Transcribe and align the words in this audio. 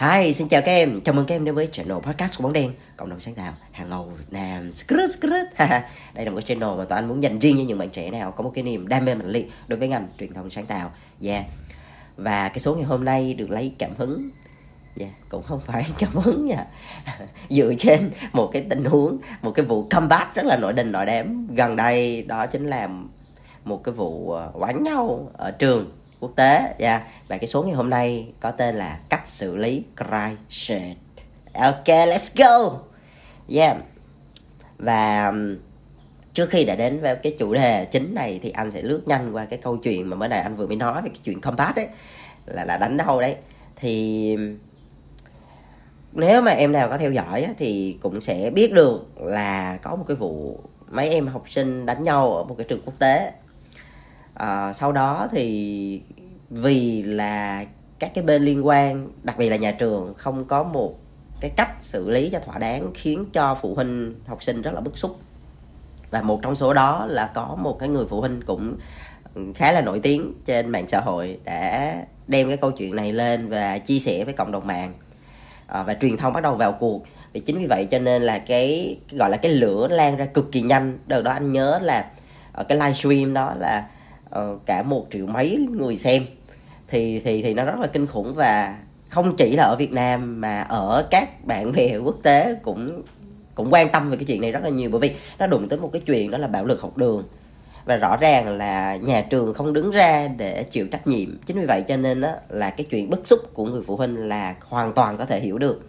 Hi, 0.00 0.32
xin 0.34 0.48
chào 0.48 0.62
các 0.62 0.72
em. 0.72 1.00
Chào 1.00 1.14
mừng 1.14 1.26
các 1.26 1.34
em 1.34 1.44
đến 1.44 1.54
với 1.54 1.66
channel 1.66 1.98
podcast 1.98 2.38
của 2.38 2.42
bóng 2.42 2.52
đen, 2.52 2.72
cộng 2.96 3.10
đồng 3.10 3.20
sáng 3.20 3.34
tạo 3.34 3.52
hàng 3.72 3.90
ngầu 3.90 4.12
Việt 4.18 4.24
Nam. 4.30 4.72
Skrut, 4.72 5.10
skrut. 5.10 5.46
Đây 6.14 6.24
là 6.24 6.30
một 6.30 6.36
cái 6.36 6.42
channel 6.42 6.78
mà 6.78 6.84
tụi 6.84 6.98
anh 6.98 7.08
muốn 7.08 7.22
dành 7.22 7.38
riêng 7.38 7.56
cho 7.56 7.64
những 7.64 7.78
bạn 7.78 7.90
trẻ 7.90 8.10
nào 8.10 8.32
có 8.32 8.44
một 8.44 8.52
cái 8.54 8.64
niềm 8.64 8.88
đam 8.88 9.04
mê 9.04 9.14
mạnh 9.14 9.28
liệt 9.28 9.50
đối 9.68 9.78
với 9.78 9.88
ngành 9.88 10.08
truyền 10.18 10.34
thông 10.34 10.50
sáng 10.50 10.66
tạo. 10.66 10.92
Yeah. 11.22 11.44
Và 12.16 12.48
cái 12.48 12.58
số 12.58 12.74
ngày 12.74 12.84
hôm 12.84 13.04
nay 13.04 13.34
được 13.34 13.50
lấy 13.50 13.74
cảm 13.78 13.90
hứng 13.98 14.30
Yeah, 14.98 15.12
cũng 15.28 15.42
không 15.42 15.60
phải 15.60 15.86
cảm 15.98 16.12
hứng 16.12 16.46
nha 16.46 16.66
dựa 17.50 17.72
trên 17.78 18.10
một 18.32 18.50
cái 18.52 18.66
tình 18.70 18.84
huống 18.84 19.18
một 19.42 19.50
cái 19.50 19.66
vụ 19.66 19.88
comeback 19.90 20.34
rất 20.34 20.44
là 20.44 20.56
nổi 20.56 20.72
đình 20.72 20.92
nổi 20.92 21.06
đám 21.06 21.46
gần 21.54 21.76
đây 21.76 22.22
đó 22.22 22.46
chính 22.46 22.66
là 22.66 22.88
một 23.64 23.84
cái 23.84 23.92
vụ 23.92 24.30
ờ, 24.30 24.72
nhau 24.80 25.30
ở 25.32 25.50
trường 25.50 25.90
quốc 26.20 26.32
tế. 26.36 26.74
Yeah. 26.78 27.02
Và 27.28 27.38
cái 27.38 27.46
số 27.46 27.62
ngày 27.62 27.72
hôm 27.72 27.90
nay 27.90 28.32
có 28.40 28.50
tên 28.50 28.74
là 28.74 29.00
cách 29.08 29.26
xử 29.26 29.56
lý 29.56 29.84
cry 29.96 30.36
shit 30.48 30.96
ok, 31.54 31.86
let's 31.86 32.30
go. 32.36 32.80
Yeah 33.48 33.76
và 34.80 35.26
um, 35.26 35.56
trước 36.32 36.50
khi 36.50 36.64
đã 36.64 36.74
đến 36.74 37.00
với 37.00 37.16
cái 37.16 37.36
chủ 37.38 37.54
đề 37.54 37.84
chính 37.84 38.14
này 38.14 38.40
thì 38.42 38.50
anh 38.50 38.70
sẽ 38.70 38.82
lướt 38.82 39.02
nhanh 39.06 39.32
qua 39.32 39.44
cái 39.44 39.58
câu 39.58 39.76
chuyện 39.76 40.10
mà 40.10 40.16
mới 40.16 40.28
này 40.28 40.40
anh 40.40 40.56
vừa 40.56 40.66
mới 40.66 40.76
nói 40.76 41.02
về 41.02 41.08
cái 41.08 41.20
chuyện 41.24 41.40
combat 41.40 41.76
ấy, 41.76 41.88
là 42.46 42.64
là 42.64 42.78
đánh 42.78 42.96
đâu 42.96 43.20
đấy. 43.20 43.36
Thì 43.76 44.34
um, 44.34 44.58
nếu 46.12 46.42
mà 46.42 46.50
em 46.50 46.72
nào 46.72 46.88
có 46.88 46.98
theo 46.98 47.12
dõi 47.12 47.46
thì 47.58 47.98
cũng 48.02 48.20
sẽ 48.20 48.50
biết 48.50 48.72
được 48.72 49.20
là 49.20 49.78
có 49.82 49.96
một 49.96 50.04
cái 50.08 50.16
vụ 50.16 50.60
mấy 50.90 51.08
em 51.08 51.26
học 51.26 51.50
sinh 51.50 51.86
đánh 51.86 52.02
nhau 52.02 52.36
ở 52.36 52.44
một 52.44 52.54
cái 52.58 52.66
trường 52.68 52.82
quốc 52.84 52.94
tế 52.98 53.32
à, 54.40 54.72
sau 54.72 54.92
đó 54.92 55.28
thì 55.30 56.02
vì 56.50 57.02
là 57.02 57.64
các 57.98 58.14
cái 58.14 58.24
bên 58.24 58.42
liên 58.42 58.66
quan 58.66 59.08
đặc 59.22 59.38
biệt 59.38 59.50
là 59.50 59.56
nhà 59.56 59.72
trường 59.72 60.14
không 60.16 60.44
có 60.44 60.62
một 60.62 60.94
cái 61.40 61.50
cách 61.56 61.70
xử 61.80 62.10
lý 62.10 62.30
cho 62.30 62.38
thỏa 62.38 62.58
đáng 62.58 62.90
khiến 62.94 63.24
cho 63.32 63.54
phụ 63.54 63.74
huynh 63.74 64.14
học 64.26 64.42
sinh 64.42 64.62
rất 64.62 64.74
là 64.74 64.80
bức 64.80 64.98
xúc. 64.98 65.18
Và 66.10 66.22
một 66.22 66.40
trong 66.42 66.56
số 66.56 66.74
đó 66.74 67.06
là 67.06 67.30
có 67.34 67.56
một 67.60 67.78
cái 67.78 67.88
người 67.88 68.06
phụ 68.08 68.20
huynh 68.20 68.40
cũng 68.46 68.76
khá 69.54 69.72
là 69.72 69.80
nổi 69.80 70.00
tiếng 70.00 70.34
trên 70.44 70.68
mạng 70.68 70.88
xã 70.88 71.00
hội 71.00 71.38
đã 71.44 71.94
đem 72.26 72.48
cái 72.48 72.56
câu 72.56 72.70
chuyện 72.70 72.96
này 72.96 73.12
lên 73.12 73.48
và 73.48 73.78
chia 73.78 73.98
sẻ 73.98 74.24
với 74.24 74.34
cộng 74.34 74.52
đồng 74.52 74.66
mạng. 74.66 74.92
À, 75.66 75.82
và 75.82 75.94
truyền 75.94 76.16
thông 76.16 76.32
bắt 76.32 76.42
đầu 76.42 76.54
vào 76.54 76.72
cuộc. 76.72 77.02
Vì 77.32 77.40
chính 77.40 77.58
vì 77.58 77.66
vậy 77.66 77.84
cho 77.84 77.98
nên 77.98 78.22
là 78.22 78.38
cái, 78.38 78.98
cái 79.08 79.18
gọi 79.18 79.30
là 79.30 79.36
cái 79.36 79.52
lửa 79.52 79.88
lan 79.88 80.16
ra 80.16 80.24
cực 80.24 80.52
kỳ 80.52 80.60
nhanh. 80.60 80.98
Đợt 81.06 81.22
đó 81.22 81.32
anh 81.32 81.52
nhớ 81.52 81.78
là 81.82 82.10
ở 82.52 82.64
cái 82.64 82.78
livestream 82.78 83.34
đó 83.34 83.54
là 83.58 83.86
uh, 84.38 84.66
cả 84.66 84.82
một 84.82 85.06
triệu 85.10 85.26
mấy 85.26 85.66
người 85.70 85.96
xem. 85.96 86.22
Thì 86.88 87.20
thì 87.20 87.42
thì 87.42 87.54
nó 87.54 87.64
rất 87.64 87.78
là 87.78 87.86
kinh 87.86 88.06
khủng 88.06 88.32
và 88.34 88.78
không 89.08 89.36
chỉ 89.36 89.56
là 89.56 89.64
ở 89.64 89.76
Việt 89.76 89.92
Nam 89.92 90.40
mà 90.40 90.62
ở 90.62 91.06
các 91.10 91.44
bạn 91.44 91.72
bè 91.72 91.96
quốc 92.04 92.16
tế 92.22 92.54
cũng 92.62 93.02
cũng 93.54 93.72
quan 93.72 93.88
tâm 93.88 94.10
về 94.10 94.16
cái 94.16 94.24
chuyện 94.24 94.40
này 94.40 94.52
rất 94.52 94.62
là 94.62 94.68
nhiều. 94.68 94.90
Bởi 94.90 95.00
vì 95.00 95.14
nó 95.38 95.46
đụng 95.46 95.68
tới 95.68 95.78
một 95.78 95.90
cái 95.92 96.02
chuyện 96.06 96.30
đó 96.30 96.38
là 96.38 96.46
bạo 96.46 96.64
lực 96.64 96.80
học 96.80 96.96
đường. 96.96 97.24
Và 97.84 97.96
rõ 97.96 98.16
ràng 98.16 98.58
là 98.58 98.96
nhà 98.96 99.20
trường 99.20 99.54
không 99.54 99.72
đứng 99.72 99.90
ra 99.90 100.28
để 100.28 100.62
chịu 100.62 100.86
trách 100.92 101.06
nhiệm. 101.06 101.38
Chính 101.46 101.60
vì 101.60 101.66
vậy 101.66 101.84
cho 101.88 101.96
nên 101.96 102.20
đó 102.20 102.32
là 102.48 102.70
cái 102.70 102.86
chuyện 102.90 103.10
bức 103.10 103.26
xúc 103.26 103.40
của 103.54 103.64
người 103.64 103.82
phụ 103.82 103.96
huynh 103.96 104.28
là 104.28 104.54
hoàn 104.68 104.92
toàn 104.92 105.16
có 105.16 105.26
thể 105.26 105.40
hiểu 105.40 105.58
được. 105.58 105.82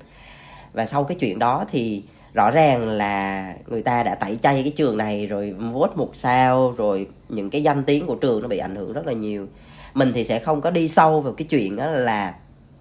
Và 0.74 0.86
sau 0.86 1.04
cái 1.04 1.18
chuyện 1.20 1.40
đó 1.40 1.66
thì 1.72 2.04
rõ 2.34 2.52
ràng 2.52 2.90
là 2.90 3.54
người 3.68 3.82
ta 3.82 4.04
đã 4.04 4.16
tẩy 4.16 4.38
chay 4.42 4.64
cái 4.64 4.74
trường 4.76 4.98
này 4.98 5.28
rồi 5.28 5.52
vote 5.52 5.94
một 5.96 6.10
sao 6.14 6.74
rồi 6.78 7.08
những 7.30 7.50
cái 7.50 7.64
danh 7.64 7.84
tiếng 7.84 8.06
của 8.06 8.16
trường 8.16 8.42
nó 8.42 8.48
bị 8.48 8.58
ảnh 8.58 8.76
hưởng 8.76 8.94
rất 8.94 9.08
là 9.08 9.14
nhiều. 9.14 9.48
Mình 9.94 10.12
thì 10.16 10.24
sẽ 10.24 10.40
không 10.40 10.62
có 10.62 10.72
đi 10.72 10.88
sâu 10.88 11.22
vào 11.22 11.34
cái 11.34 11.48
chuyện 11.50 11.76
đó 11.76 11.88
là 11.88 12.34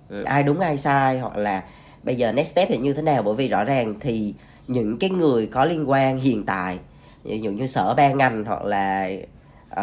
ừ, 0.08 0.22
ai 0.22 0.42
đúng 0.42 0.60
ai 0.60 0.76
sai 0.76 1.18
hoặc 1.18 1.36
là 1.36 1.62
bây 2.02 2.16
giờ 2.16 2.32
next 2.32 2.52
step 2.52 2.68
thì 2.68 2.76
như 2.76 2.92
thế 2.92 3.02
nào. 3.02 3.22
Bởi 3.22 3.34
vì 3.34 3.48
rõ 3.48 3.64
ràng 3.64 3.94
thì 4.00 4.34
những 4.66 4.98
cái 4.98 5.10
người 5.10 5.46
có 5.46 5.64
liên 5.64 5.90
quan 5.90 6.18
hiện 6.18 6.46
tại 6.46 6.78
ví 7.24 7.40
dụ 7.40 7.50
như 7.50 7.66
sở 7.66 7.94
ban 7.94 8.18
ngành 8.18 8.44
hoặc 8.44 8.64
là 8.64 9.10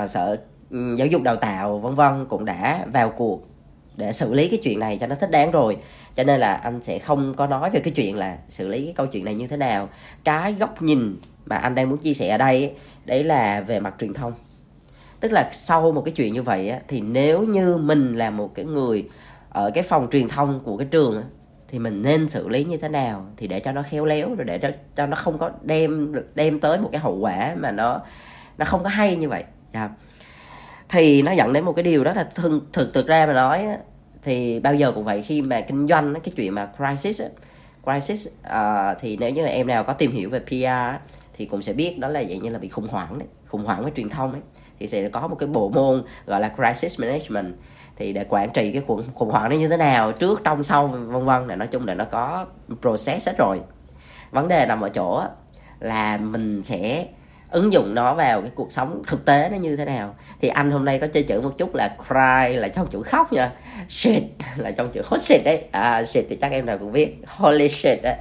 uh, 0.03 0.09
sở 0.09 0.37
ừ, 0.71 0.95
giáo 0.95 1.07
dục 1.07 1.21
đào 1.21 1.35
tạo 1.35 1.79
vân 1.79 1.95
vân 1.95 2.25
cũng 2.25 2.45
đã 2.45 2.85
vào 2.93 3.09
cuộc 3.09 3.47
để 3.95 4.11
xử 4.11 4.33
lý 4.33 4.47
cái 4.47 4.59
chuyện 4.63 4.79
này 4.79 4.97
cho 5.01 5.07
nó 5.07 5.15
thích 5.15 5.31
đáng 5.31 5.51
rồi 5.51 5.77
cho 6.17 6.23
nên 6.23 6.39
là 6.39 6.53
anh 6.53 6.81
sẽ 6.81 6.99
không 6.99 7.33
có 7.33 7.47
nói 7.47 7.69
về 7.69 7.79
cái 7.79 7.93
chuyện 7.95 8.15
là 8.15 8.37
xử 8.49 8.67
lý 8.67 8.85
cái 8.85 8.93
câu 8.93 9.07
chuyện 9.07 9.25
này 9.25 9.33
như 9.33 9.47
thế 9.47 9.57
nào. 9.57 9.89
Cái 10.23 10.53
góc 10.53 10.81
nhìn 10.81 11.15
mà 11.45 11.55
anh 11.55 11.75
đang 11.75 11.89
muốn 11.89 11.97
chia 11.97 12.13
sẻ 12.13 12.29
ở 12.29 12.37
đây 12.37 12.73
đấy 13.05 13.23
là 13.23 13.61
về 13.61 13.79
mặt 13.79 13.95
truyền 13.99 14.13
thông. 14.13 14.33
Tức 15.19 15.31
là 15.31 15.49
sau 15.51 15.91
một 15.91 16.01
cái 16.05 16.11
chuyện 16.11 16.33
như 16.33 16.43
vậy 16.43 16.73
thì 16.87 17.01
nếu 17.01 17.41
như 17.41 17.77
mình 17.77 18.17
là 18.17 18.29
một 18.29 18.55
cái 18.55 18.65
người 18.65 19.09
ở 19.49 19.71
cái 19.73 19.83
phòng 19.83 20.07
truyền 20.11 20.27
thông 20.27 20.59
của 20.63 20.77
cái 20.77 20.87
trường 20.91 21.23
thì 21.67 21.79
mình 21.79 22.01
nên 22.01 22.29
xử 22.29 22.49
lý 22.49 22.63
như 22.63 22.77
thế 22.77 22.89
nào? 22.89 23.25
Thì 23.37 23.47
để 23.47 23.59
cho 23.59 23.71
nó 23.71 23.83
khéo 23.83 24.05
léo 24.05 24.35
rồi 24.35 24.45
để 24.45 24.57
cho, 24.57 24.69
cho 24.95 25.05
nó 25.05 25.15
không 25.15 25.37
có 25.37 25.51
đem 25.61 26.13
đem 26.35 26.59
tới 26.59 26.79
một 26.79 26.89
cái 26.91 27.01
hậu 27.01 27.15
quả 27.15 27.55
mà 27.57 27.71
nó 27.71 28.01
nó 28.57 28.65
không 28.65 28.83
có 28.83 28.89
hay 28.89 29.15
như 29.15 29.29
vậy. 29.29 29.43
Yeah. 29.71 29.91
Thì 30.89 31.21
nó 31.21 31.31
dẫn 31.31 31.53
đến 31.53 31.65
một 31.65 31.73
cái 31.73 31.83
điều 31.83 32.03
đó 32.03 32.13
là 32.13 32.23
thực 32.35 32.61
thực 32.73 32.93
thực 32.93 33.07
ra 33.07 33.25
mà 33.25 33.33
nói 33.33 33.67
thì 34.27 34.59
bao 34.59 34.75
giờ 34.75 34.91
cũng 34.91 35.03
vậy 35.03 35.21
khi 35.21 35.41
mà 35.41 35.61
kinh 35.61 35.87
doanh 35.87 36.13
cái 36.13 36.33
chuyện 36.35 36.53
mà 36.53 36.69
crisis 36.77 37.21
crisis 37.83 38.27
uh, 38.47 38.97
thì 38.99 39.17
nếu 39.17 39.29
như 39.29 39.45
em 39.45 39.67
nào 39.67 39.83
có 39.83 39.93
tìm 39.93 40.11
hiểu 40.11 40.29
về 40.29 40.39
PR 40.39 41.03
thì 41.37 41.45
cũng 41.45 41.61
sẽ 41.61 41.73
biết 41.73 41.99
đó 41.99 42.07
là 42.07 42.23
dạng 42.23 42.41
như 42.41 42.49
là 42.49 42.59
bị 42.59 42.69
khủng 42.69 42.87
hoảng 42.87 43.19
đấy 43.19 43.27
khủng 43.47 43.65
hoảng 43.65 43.81
với 43.83 43.91
truyền 43.95 44.09
thông 44.09 44.31
ấy. 44.31 44.41
Thì 44.79 44.87
sẽ 44.87 45.09
có 45.09 45.27
một 45.27 45.35
cái 45.35 45.47
bộ 45.47 45.69
môn 45.69 46.03
gọi 46.25 46.41
là 46.41 46.49
crisis 46.49 46.99
management. 46.99 47.55
Thì 47.95 48.13
để 48.13 48.25
quản 48.29 48.49
trị 48.49 48.71
cái 48.71 48.81
khủng, 48.87 49.03
khủng 49.15 49.29
hoảng 49.29 49.49
nó 49.49 49.55
như 49.55 49.67
thế 49.67 49.77
nào 49.77 50.11
trước 50.11 50.41
trong 50.43 50.63
sau 50.63 50.87
vân 50.87 51.25
vân 51.25 51.47
là 51.47 51.55
nói 51.55 51.67
chung 51.67 51.87
là 51.87 51.93
nó 51.93 52.05
có 52.05 52.45
process 52.81 53.27
hết 53.27 53.37
rồi. 53.37 53.61
Vấn 54.31 54.47
đề 54.47 54.65
nằm 54.65 54.81
ở 54.81 54.89
chỗ 54.89 55.23
là 55.79 56.17
mình 56.17 56.63
sẽ 56.63 57.07
ứng 57.49 57.73
dụng 57.73 57.95
nó 57.95 58.13
vào 58.13 58.41
cái 58.41 58.51
cuộc 58.55 58.71
sống 58.71 59.01
thực 59.07 59.25
tế 59.25 59.49
nó 59.51 59.57
như 59.57 59.75
thế 59.75 59.85
nào. 59.85 60.15
Thì 60.41 60.47
anh 60.47 60.71
hôm 60.71 60.85
nay 60.85 60.99
có 60.99 61.07
chơi 61.07 61.23
chữ 61.23 61.41
một 61.41 61.57
chút 61.57 61.75
là 61.75 61.95
cry 62.07 62.55
là 62.55 62.67
trong 62.67 62.87
chữ 62.87 63.01
khóc 63.01 63.33
nha. 63.33 63.51
Shit 63.87 64.23
là 64.55 64.71
trong 64.71 64.87
chữ 64.91 65.01
hot 65.05 65.21
shit 65.21 65.43
đấy. 65.43 65.63
À, 65.71 66.03
shit 66.03 66.25
thì 66.29 66.37
chắc 66.41 66.51
em 66.51 66.65
nào 66.65 66.77
cũng 66.77 66.91
biết. 66.91 67.15
Holy 67.27 67.69
shit 67.69 68.01
đấy 68.03 68.15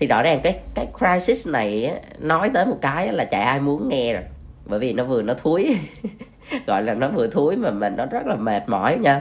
thì 0.00 0.06
rõ 0.06 0.22
ràng 0.22 0.40
cái 0.42 0.60
cái 0.74 0.88
crisis 0.98 1.48
này 1.48 2.00
nói 2.18 2.50
tới 2.54 2.66
một 2.66 2.78
cái 2.82 3.12
là 3.12 3.24
chả 3.24 3.44
ai 3.44 3.60
muốn 3.60 3.88
nghe 3.88 4.12
rồi. 4.12 4.22
Bởi 4.64 4.78
vì 4.78 4.92
nó 4.92 5.04
vừa 5.04 5.22
nó 5.22 5.34
thúi. 5.34 5.78
Gọi 6.66 6.82
là 6.82 6.94
nó 6.94 7.08
vừa 7.08 7.26
thúi 7.26 7.56
mà 7.56 7.70
mình 7.70 7.96
nó 7.96 8.06
rất 8.06 8.26
là 8.26 8.34
mệt 8.34 8.68
mỏi 8.68 8.98
nha. 8.98 9.20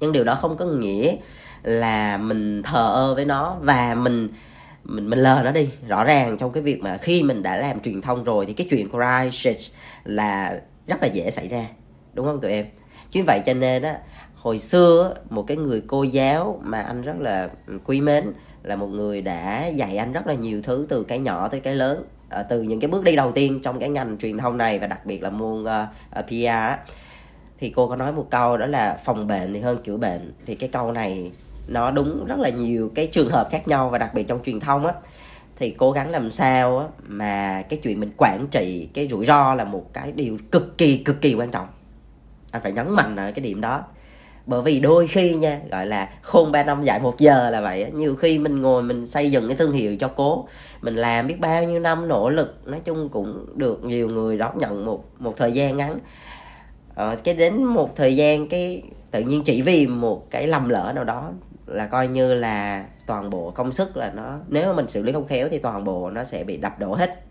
Nhưng 0.00 0.12
điều 0.12 0.24
đó 0.24 0.34
không 0.34 0.56
có 0.56 0.64
nghĩa 0.64 1.16
là 1.62 2.16
mình 2.16 2.62
thờ 2.62 2.92
ơ 2.94 3.14
với 3.14 3.24
nó 3.24 3.56
và 3.60 3.94
mình 3.94 4.28
mình 4.84 5.10
mình 5.10 5.18
lờ 5.18 5.42
nó 5.44 5.52
đi. 5.52 5.68
Rõ 5.88 6.04
ràng 6.04 6.36
trong 6.38 6.52
cái 6.52 6.62
việc 6.62 6.80
mà 6.80 6.96
khi 6.96 7.22
mình 7.22 7.42
đã 7.42 7.56
làm 7.56 7.80
truyền 7.80 8.00
thông 8.00 8.24
rồi 8.24 8.46
thì 8.46 8.52
cái 8.52 8.66
chuyện 8.70 8.88
crisis 8.90 9.70
là 10.04 10.60
rất 10.86 11.02
là 11.02 11.08
dễ 11.08 11.30
xảy 11.30 11.48
ra. 11.48 11.66
Đúng 12.14 12.26
không 12.26 12.40
tụi 12.40 12.50
em? 12.50 12.66
Chính 13.10 13.24
vậy 13.26 13.40
cho 13.46 13.54
nên 13.54 13.82
á 13.82 13.98
hồi 14.34 14.58
xưa 14.58 15.14
một 15.30 15.44
cái 15.46 15.56
người 15.56 15.82
cô 15.86 16.02
giáo 16.02 16.60
mà 16.62 16.80
anh 16.80 17.02
rất 17.02 17.14
là 17.20 17.48
ừ, 17.66 17.78
quý 17.84 18.00
mến 18.00 18.32
là 18.62 18.76
một 18.76 18.86
người 18.86 19.22
đã 19.22 19.66
dạy 19.66 19.96
anh 19.96 20.12
rất 20.12 20.26
là 20.26 20.34
nhiều 20.34 20.62
thứ 20.62 20.86
từ 20.88 21.02
cái 21.04 21.18
nhỏ 21.18 21.48
tới 21.48 21.60
cái 21.60 21.74
lớn. 21.74 22.04
À, 22.28 22.42
từ 22.42 22.62
những 22.62 22.80
cái 22.80 22.88
bước 22.88 23.04
đi 23.04 23.16
đầu 23.16 23.32
tiên 23.32 23.60
trong 23.62 23.78
cái 23.78 23.88
ngành 23.88 24.18
truyền 24.18 24.38
thông 24.38 24.58
này 24.58 24.78
và 24.78 24.86
đặc 24.86 25.06
biệt 25.06 25.22
là 25.22 25.30
môn 25.30 25.64
ờ, 25.64 25.86
ờ, 26.10 26.20
uh, 26.20 26.24
uh, 26.24 26.28
PR 26.28 26.90
thì 27.58 27.70
cô 27.70 27.88
có 27.88 27.96
nói 27.96 28.12
một 28.12 28.26
câu 28.30 28.56
đó 28.56 28.66
là 28.66 28.98
phòng 29.04 29.26
bệnh 29.26 29.54
thì 29.54 29.60
hơn 29.60 29.82
chữa 29.84 29.96
bệnh. 29.96 30.32
Thì 30.46 30.54
cái 30.54 30.68
câu 30.68 30.92
này 30.92 31.30
nó 31.66 31.90
đúng 31.90 32.26
rất 32.26 32.38
là 32.38 32.48
nhiều 32.48 32.90
cái 32.94 33.06
trường 33.06 33.30
hợp 33.30 33.48
khác 33.50 33.68
nhau 33.68 33.88
và 33.88 33.98
đặc 33.98 34.14
biệt 34.14 34.22
trong 34.28 34.42
truyền 34.44 34.60
thông 34.60 34.86
á. 34.86 34.92
Thì 35.56 35.70
cố 35.70 35.92
gắng 35.92 36.10
làm 36.10 36.30
sao 36.30 36.78
á, 36.78 36.86
mà 37.06 37.62
cái 37.62 37.78
chuyện 37.82 38.00
mình 38.00 38.10
quản 38.16 38.46
trị 38.50 38.88
cái 38.94 39.08
rủi 39.08 39.24
ro 39.24 39.54
là 39.54 39.64
một 39.64 39.92
cái 39.92 40.12
điều 40.12 40.38
cực 40.50 40.78
kỳ 40.78 40.96
cực 40.96 41.20
kỳ 41.20 41.34
quan 41.34 41.50
trọng. 41.50 41.66
Anh 42.50 42.62
phải 42.62 42.72
nhấn 42.72 42.90
mạnh 42.90 43.16
ở 43.16 43.32
cái 43.32 43.44
điểm 43.44 43.60
đó. 43.60 43.84
Bởi 44.46 44.62
vì 44.62 44.80
đôi 44.80 45.06
khi 45.06 45.34
nha 45.34 45.60
gọi 45.70 45.86
là 45.86 46.08
khôn 46.22 46.52
ba 46.52 46.64
năm 46.64 46.84
dạy 46.84 47.00
một 47.00 47.18
giờ 47.18 47.50
là 47.50 47.60
vậy 47.60 47.90
nhiều 47.94 48.16
khi 48.16 48.38
mình 48.38 48.62
ngồi 48.62 48.82
mình 48.82 49.06
xây 49.06 49.30
dựng 49.30 49.48
cái 49.48 49.56
thương 49.56 49.72
hiệu 49.72 49.96
cho 49.96 50.08
cố 50.08 50.48
mình 50.80 50.96
làm 50.96 51.26
biết 51.26 51.40
bao 51.40 51.64
nhiêu 51.64 51.80
năm 51.80 52.08
nỗ 52.08 52.30
lực 52.30 52.60
nói 52.64 52.80
chung 52.84 53.08
cũng 53.08 53.46
được 53.54 53.84
nhiều 53.84 54.08
người 54.08 54.38
đón 54.38 54.58
nhận 54.58 54.84
một 54.84 55.04
một 55.18 55.36
thời 55.36 55.52
gian 55.52 55.76
ngắn. 55.76 55.98
Ờ, 56.94 57.16
cái 57.24 57.34
đến 57.34 57.64
một 57.64 57.96
thời 57.96 58.16
gian 58.16 58.48
cái 58.48 58.82
tự 59.10 59.20
nhiên 59.20 59.42
chỉ 59.44 59.62
vì 59.62 59.86
một 59.86 60.30
cái 60.30 60.46
lầm 60.46 60.68
lỡ 60.68 60.92
nào 60.94 61.04
đó 61.04 61.32
là 61.66 61.86
coi 61.86 62.08
như 62.08 62.34
là 62.34 62.84
toàn 63.06 63.30
bộ 63.30 63.50
công 63.50 63.72
sức 63.72 63.96
là 63.96 64.12
nó 64.14 64.38
nếu 64.48 64.66
mà 64.66 64.72
mình 64.72 64.88
xử 64.88 65.02
lý 65.02 65.12
không 65.12 65.26
khéo 65.26 65.48
thì 65.48 65.58
toàn 65.58 65.84
bộ 65.84 66.10
nó 66.10 66.24
sẽ 66.24 66.44
bị 66.44 66.56
đập 66.56 66.78
đổ 66.78 66.94
hết. 66.94 67.24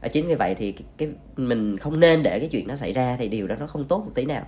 À, 0.00 0.08
chính 0.08 0.28
vì 0.28 0.34
vậy 0.34 0.54
thì 0.54 0.72
cái, 0.72 0.84
cái 0.98 1.08
mình 1.36 1.78
không 1.78 2.00
nên 2.00 2.22
để 2.22 2.38
cái 2.38 2.48
chuyện 2.48 2.68
nó 2.68 2.76
xảy 2.76 2.92
ra 2.92 3.16
thì 3.18 3.28
điều 3.28 3.46
đó 3.46 3.56
nó 3.60 3.66
không 3.66 3.84
tốt 3.84 3.98
một 3.98 4.10
tí 4.14 4.24
nào. 4.24 4.42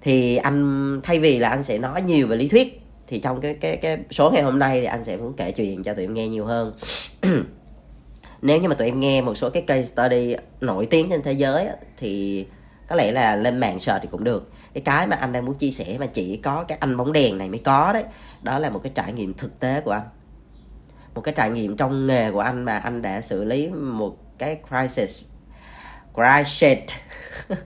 Thì 0.00 0.36
anh 0.36 1.00
thay 1.02 1.18
vì 1.18 1.38
là 1.38 1.48
anh 1.48 1.62
sẽ 1.62 1.78
nói 1.78 2.02
nhiều 2.02 2.26
về 2.26 2.36
lý 2.36 2.48
thuyết 2.48 2.82
thì 3.06 3.18
trong 3.18 3.40
cái 3.40 3.54
cái 3.54 3.76
cái 3.76 3.98
số 4.10 4.30
ngày 4.30 4.42
hôm 4.42 4.58
nay 4.58 4.80
thì 4.80 4.86
anh 4.86 5.04
sẽ 5.04 5.16
muốn 5.16 5.32
kể 5.36 5.52
chuyện 5.52 5.82
cho 5.82 5.94
tụi 5.94 6.04
em 6.04 6.14
nghe 6.14 6.28
nhiều 6.28 6.44
hơn. 6.44 6.72
Nếu 8.42 8.60
như 8.60 8.68
mà 8.68 8.74
tụi 8.74 8.88
em 8.88 9.00
nghe 9.00 9.22
một 9.22 9.34
số 9.34 9.50
cái 9.50 9.62
case 9.62 9.82
study 9.82 10.36
nổi 10.60 10.86
tiếng 10.86 11.10
trên 11.10 11.22
thế 11.22 11.32
giới 11.32 11.68
thì 11.96 12.46
có 12.88 12.96
lẽ 12.96 13.12
là 13.12 13.36
lên 13.36 13.58
mạng 13.58 13.78
search 13.78 14.02
thì 14.02 14.08
cũng 14.10 14.24
được. 14.24 14.50
Cái 14.74 14.80
cái 14.80 15.06
mà 15.06 15.16
anh 15.16 15.32
đang 15.32 15.44
muốn 15.44 15.54
chia 15.54 15.70
sẻ 15.70 15.96
mà 15.98 16.06
chỉ 16.06 16.36
có 16.36 16.64
cái 16.68 16.78
anh 16.80 16.96
bóng 16.96 17.12
đèn 17.12 17.38
này 17.38 17.48
mới 17.48 17.58
có 17.58 17.92
đấy, 17.92 18.04
đó 18.42 18.58
là 18.58 18.70
một 18.70 18.80
cái 18.82 18.92
trải 18.94 19.12
nghiệm 19.12 19.34
thực 19.34 19.60
tế 19.60 19.80
của 19.80 19.90
anh. 19.90 20.08
Một 21.14 21.20
cái 21.20 21.34
trải 21.34 21.50
nghiệm 21.50 21.76
trong 21.76 22.06
nghề 22.06 22.30
của 22.30 22.40
anh 22.40 22.64
mà 22.64 22.78
anh 22.78 23.02
đã 23.02 23.20
xử 23.20 23.44
lý 23.44 23.68
một 23.68 24.38
cái 24.38 24.60
crisis 24.68 25.22
crisis 26.14 26.78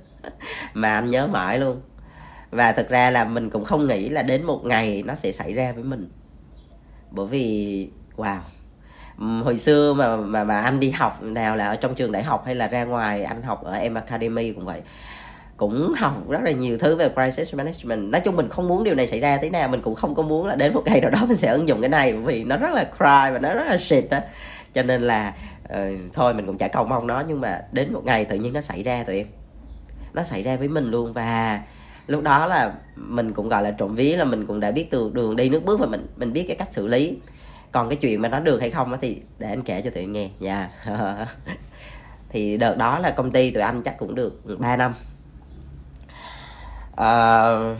mà 0.74 0.94
anh 0.94 1.10
nhớ 1.10 1.26
mãi 1.26 1.58
luôn. 1.58 1.80
Và 2.50 2.72
thực 2.72 2.88
ra 2.88 3.10
là 3.10 3.24
mình 3.24 3.50
cũng 3.50 3.64
không 3.64 3.86
nghĩ 3.86 4.08
là 4.08 4.22
đến 4.22 4.42
một 4.44 4.64
ngày 4.64 5.02
nó 5.06 5.14
sẽ 5.14 5.32
xảy 5.32 5.54
ra 5.54 5.72
với 5.72 5.84
mình. 5.84 6.10
Bởi 7.10 7.26
vì, 7.26 7.88
wow 8.16 8.38
hồi 9.20 9.56
xưa 9.56 9.92
mà 9.92 10.16
mà 10.16 10.44
mà 10.44 10.60
anh 10.60 10.80
đi 10.80 10.90
học 10.90 11.22
nào 11.22 11.56
là 11.56 11.68
ở 11.68 11.76
trong 11.76 11.94
trường 11.94 12.12
đại 12.12 12.22
học 12.22 12.42
hay 12.46 12.54
là 12.54 12.68
ra 12.68 12.84
ngoài 12.84 13.24
anh 13.24 13.42
học 13.42 13.64
ở 13.64 13.72
em 13.72 13.94
academy 13.94 14.52
cũng 14.52 14.64
vậy. 14.64 14.80
Cũng 15.56 15.92
học 15.96 16.28
rất 16.28 16.42
là 16.42 16.50
nhiều 16.50 16.78
thứ 16.78 16.96
về 16.96 17.08
crisis 17.08 17.54
management. 17.54 18.12
Nói 18.12 18.20
chung 18.20 18.36
mình 18.36 18.48
không 18.48 18.68
muốn 18.68 18.84
điều 18.84 18.94
này 18.94 19.06
xảy 19.06 19.20
ra 19.20 19.36
thế 19.36 19.50
nào 19.50 19.68
mình 19.68 19.82
cũng 19.82 19.94
không 19.94 20.14
có 20.14 20.22
muốn 20.22 20.46
là 20.46 20.54
đến 20.54 20.74
một 20.74 20.82
ngày 20.86 21.00
nào 21.00 21.10
đó 21.10 21.24
mình 21.28 21.36
sẽ 21.36 21.48
ứng 21.48 21.68
dụng 21.68 21.80
cái 21.80 21.88
này 21.88 22.12
vì 22.12 22.44
nó 22.44 22.56
rất 22.56 22.70
là 22.72 22.84
cry 22.84 23.32
và 23.32 23.38
nó 23.42 23.54
rất 23.54 23.64
là 23.66 23.78
shit 23.78 24.10
á. 24.10 24.22
Cho 24.72 24.82
nên 24.82 25.02
là 25.02 25.34
uh, 25.72 25.78
thôi 26.12 26.34
mình 26.34 26.46
cũng 26.46 26.56
chả 26.56 26.68
cầu 26.68 26.84
mong 26.84 27.06
nó 27.06 27.22
nhưng 27.28 27.40
mà 27.40 27.60
đến 27.72 27.92
một 27.92 28.04
ngày 28.04 28.24
tự 28.24 28.36
nhiên 28.36 28.52
nó 28.52 28.60
xảy 28.60 28.82
ra 28.82 29.02
tụi 29.02 29.16
em. 29.16 29.26
Nó 30.12 30.22
xảy 30.22 30.42
ra 30.42 30.56
với 30.56 30.68
mình 30.68 30.90
luôn 30.90 31.12
và 31.12 31.60
lúc 32.06 32.22
đó 32.22 32.46
là 32.46 32.72
mình 32.96 33.32
cũng 33.32 33.48
gọi 33.48 33.62
là 33.62 33.70
trộm 33.70 33.94
ví 33.94 34.16
là 34.16 34.24
mình 34.24 34.46
cũng 34.46 34.60
đã 34.60 34.70
biết 34.70 34.90
từ 34.90 35.10
đường 35.14 35.36
đi 35.36 35.48
nước 35.48 35.64
bước 35.64 35.80
và 35.80 35.86
mình 35.86 36.06
mình 36.16 36.32
biết 36.32 36.44
cái 36.48 36.56
cách 36.56 36.72
xử 36.72 36.86
lý 36.86 37.18
còn 37.72 37.88
cái 37.88 37.96
chuyện 37.96 38.22
mà 38.22 38.28
nó 38.28 38.40
được 38.40 38.60
hay 38.60 38.70
không 38.70 38.96
thì 39.00 39.22
để 39.38 39.48
anh 39.48 39.62
kể 39.62 39.82
cho 39.82 39.90
tụi 39.90 40.02
em 40.02 40.12
nghe. 40.12 40.30
Nha 40.40 40.70
dạ. 40.86 40.96
yeah. 41.16 41.28
thì 42.28 42.56
đợt 42.56 42.76
đó 42.76 42.98
là 42.98 43.10
công 43.10 43.30
ty 43.30 43.50
tụi 43.50 43.62
anh 43.62 43.82
chắc 43.82 43.98
cũng 43.98 44.14
được 44.14 44.58
3 44.58 44.76
năm. 44.76 44.94
Uh, 46.92 47.78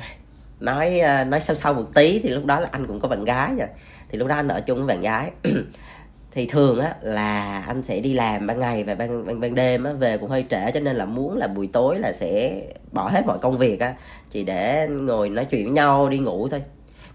nói 0.61 1.01
ờ, 1.01 1.25
nói 1.25 1.41
sâu 1.41 1.57
sâu 1.57 1.75
một 1.75 1.95
tí 1.95 2.21
thì 2.23 2.29
lúc 2.29 2.45
đó 2.45 2.61
là 2.61 2.69
anh 2.73 2.87
cũng 2.87 3.01
có 3.01 3.09
bạn 3.09 3.25
gái 3.25 3.55
rồi. 3.59 3.69
Thì 4.09 4.19
lúc 4.19 4.29
đó 4.29 4.35
anh 4.35 4.49
ở 4.49 4.61
chung 4.61 4.79
với 4.79 4.87
bạn 4.87 5.01
gái. 5.01 5.31
Thì 6.33 6.47
thường 6.47 6.81
á 6.81 6.95
là 7.01 7.63
anh 7.67 7.83
sẽ 7.83 8.01
đi 8.01 8.13
làm 8.13 8.47
ban 8.47 8.59
ngày 8.59 8.85
và 8.85 8.95
ban 8.95 9.27
ban, 9.27 9.41
ban 9.41 9.55
đêm 9.55 9.85
á 9.85 9.93
về 9.93 10.19
cũng 10.19 10.31
hơi 10.31 10.47
trễ 10.51 10.71
cho 10.71 10.81
nên 10.81 10.97
là 10.97 11.05
muốn 11.05 11.37
là 11.37 11.47
buổi 11.47 11.71
tối 11.73 11.99
là 11.99 12.13
sẽ 12.13 12.63
bỏ 12.93 13.09
hết 13.09 13.27
mọi 13.27 13.39
công 13.39 13.57
việc 13.57 13.81
á. 13.81 13.95
Chỉ 14.31 14.45
để 14.45 14.89
ngồi 14.89 15.31
nói 15.31 15.45
chuyện 15.45 15.65
với 15.65 15.75
nhau 15.75 16.09
đi 16.09 16.19
ngủ 16.19 16.49
thôi 16.49 16.63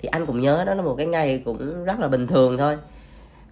thì 0.06 0.10
anh 0.12 0.25
cũng 0.25 0.42
nhớ 0.42 0.63
đó 0.66 0.74
là 0.74 0.81
một 0.81 0.96
cái 0.98 1.06
ngày 1.06 1.42
cũng 1.46 1.86
rất 1.86 2.00
là 2.00 2.07
bình 2.07 2.28
thường 2.28 2.57
thôi. 2.57 2.78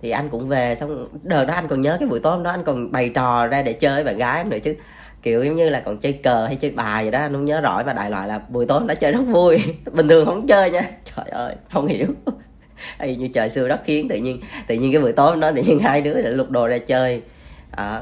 Thì 0.02 0.10
anh 0.10 0.30
cũng 0.30 0.48
về 0.48 0.76
xong 0.76 1.08
đợt 1.24 1.46
đó 1.46 1.54
anh 1.54 1.68
còn 1.68 1.82
nhớ 1.82 1.98
cái 2.00 2.08
buổi 2.08 2.20
tối 2.20 2.34
hôm 2.34 2.44
đó 2.44 2.52
anh 2.52 2.64
còn 2.64 2.92
bày 2.92 3.10
trò 3.10 3.48
ra 3.48 3.62
để 3.62 3.74
chơi 3.74 3.94
với 3.94 4.04
bạn 4.04 4.18
gái 4.18 4.44
nữa 4.44 4.58
chứ. 4.64 4.76
Kiểu 5.22 5.44
giống 5.44 5.56
như 5.56 5.70
là 5.70 5.80
còn 5.80 5.98
chơi 5.98 6.14
cờ 6.14 6.46
hay 6.46 6.56
chơi 6.56 6.72
bài 6.72 7.06
gì 7.06 7.12
đó 7.12 7.20
anh 7.20 7.34
không 7.34 7.46
nhớ 7.46 7.62
rõ 7.62 7.84
mà 7.86 7.94
đại 7.94 8.10
loại 8.10 8.28
là 8.28 8.40
buổi 8.50 8.66
tối 8.66 8.82
nó 8.86 8.94
chơi 8.94 9.12
rất 9.12 9.22
vui. 9.28 9.58
Bình 9.92 10.08
thường 10.08 10.26
không 10.26 10.48
chơi 10.48 10.72
nha. 10.72 10.82
Trời 11.16 11.26
ơi 11.30 11.56
không 11.74 11.88
hiểu. 11.88 12.08
Hay 12.98 13.16
như 13.16 13.28
trời 13.28 13.50
xưa 13.50 13.68
đất 13.68 13.82
khiến 13.86 14.08
tự 14.08 14.16
nhiên 14.16 14.42
tự 14.68 14.76
nhiên 14.76 14.92
cái 14.92 15.02
buổi 15.02 15.12
tối 15.12 15.36
nó 15.36 15.52
tự 15.52 15.62
nhiên 15.62 15.80
hai 15.80 16.02
đứa 16.02 16.14
lại 16.14 16.32
lục 16.32 16.50
đồ 16.50 16.68
ra 16.68 16.78
chơi. 16.78 17.22
À, 17.72 18.02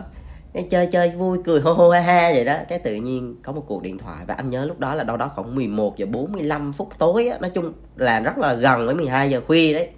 cái 0.53 0.67
chơi 0.69 0.85
chơi 0.85 1.09
vui 1.09 1.37
cười 1.45 1.61
hô 1.61 1.73
hô 1.73 1.89
ha 1.89 1.99
ha 1.99 2.31
vậy 2.33 2.45
đó. 2.45 2.57
Cái 2.69 2.79
tự 2.79 2.95
nhiên 2.95 3.35
có 3.43 3.51
một 3.51 3.63
cuộc 3.67 3.81
điện 3.81 3.97
thoại 3.97 4.25
và 4.27 4.33
anh 4.33 4.49
nhớ 4.49 4.65
lúc 4.65 4.79
đó 4.79 4.95
là 4.95 5.03
đâu 5.03 5.17
đó 5.17 5.31
khoảng 5.35 5.55
11 5.55 5.97
giờ 5.97 6.05
45 6.05 6.73
phút 6.73 6.89
tối 6.97 7.27
á. 7.27 7.37
Nói 7.41 7.49
chung 7.49 7.73
là 7.95 8.19
rất 8.19 8.37
là 8.37 8.53
gần 8.53 8.85
với 8.85 8.95
12 8.95 9.29
giờ 9.29 9.41
khuya 9.47 9.73
đấy. 9.73 9.89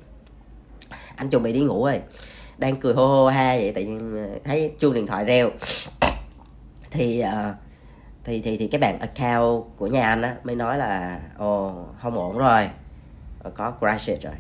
Anh 1.16 1.30
chuẩn 1.30 1.44
bị 1.44 1.54
đi 1.54 1.60
ngủ 1.60 1.86
rồi. 1.86 2.02
Đang 2.58 2.76
cười 2.76 2.94
hô 2.94 3.08
hô 3.08 3.28
ha 3.28 3.56
vậy 3.56 3.72
tự 3.76 3.84
nhiên 3.84 4.28
ờ, 4.30 4.40
thấy 4.44 4.72
chuông 4.80 4.94
điện 4.94 5.08
thoại 5.08 5.26
reo. 5.26 5.50
Thì 6.92 7.24
uh, 7.24 7.56
thì 8.24 8.42
thì 8.42 8.58
thì 8.58 8.68
cái 8.68 8.80
bạn 8.80 9.00
account 9.00 9.64
của 9.78 9.88
nhà 9.88 10.08
anh 10.08 10.22
á 10.22 10.36
mới 10.44 10.56
nói 10.56 10.78
là 10.78 11.20
ồ 11.38 11.74
không 12.02 12.18
ổn 12.18 12.38
rồi. 12.38 12.70
Ờ, 13.44 13.52
có 13.56 13.74
crash 13.80 14.22
rồi. 14.22 14.34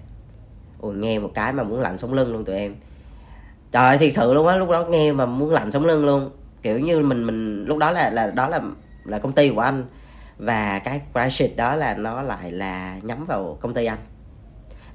Ôi 0.79 0.95
nghe 0.95 1.19
một 1.19 1.31
cái 1.33 1.53
mà 1.53 1.63
muốn 1.63 1.79
lạnh 1.79 1.97
sống 1.97 2.13
lưng 2.13 2.33
luôn 2.33 2.45
tụi 2.45 2.55
em 2.55 2.75
trời 3.73 3.97
thiệt 3.97 4.13
sự 4.13 4.33
luôn 4.33 4.47
á, 4.47 4.55
lúc 4.55 4.69
đó 4.69 4.85
nghe 4.89 5.11
mà 5.11 5.25
muốn 5.25 5.51
lạnh 5.51 5.71
sống 5.71 5.85
lưng 5.85 6.05
luôn. 6.05 6.29
Kiểu 6.61 6.79
như 6.79 6.99
mình 6.99 7.25
mình, 7.25 7.65
lúc 7.65 7.77
đó 7.77 7.91
là 7.91 8.09
là, 8.09 8.27
đó 8.27 8.47
là 8.47 8.61
là 9.05 9.19
công 9.19 9.31
ty 9.31 9.49
của 9.49 9.61
anh. 9.61 9.85
Và 10.37 10.79
cái 10.79 11.01
crash 11.13 11.55
đó 11.55 11.75
là 11.75 11.93
nó 11.93 12.21
lại 12.21 12.51
là 12.51 12.99
nhắm 13.03 13.25
vào 13.25 13.57
công 13.61 13.73
ty 13.73 13.85
anh 13.85 13.97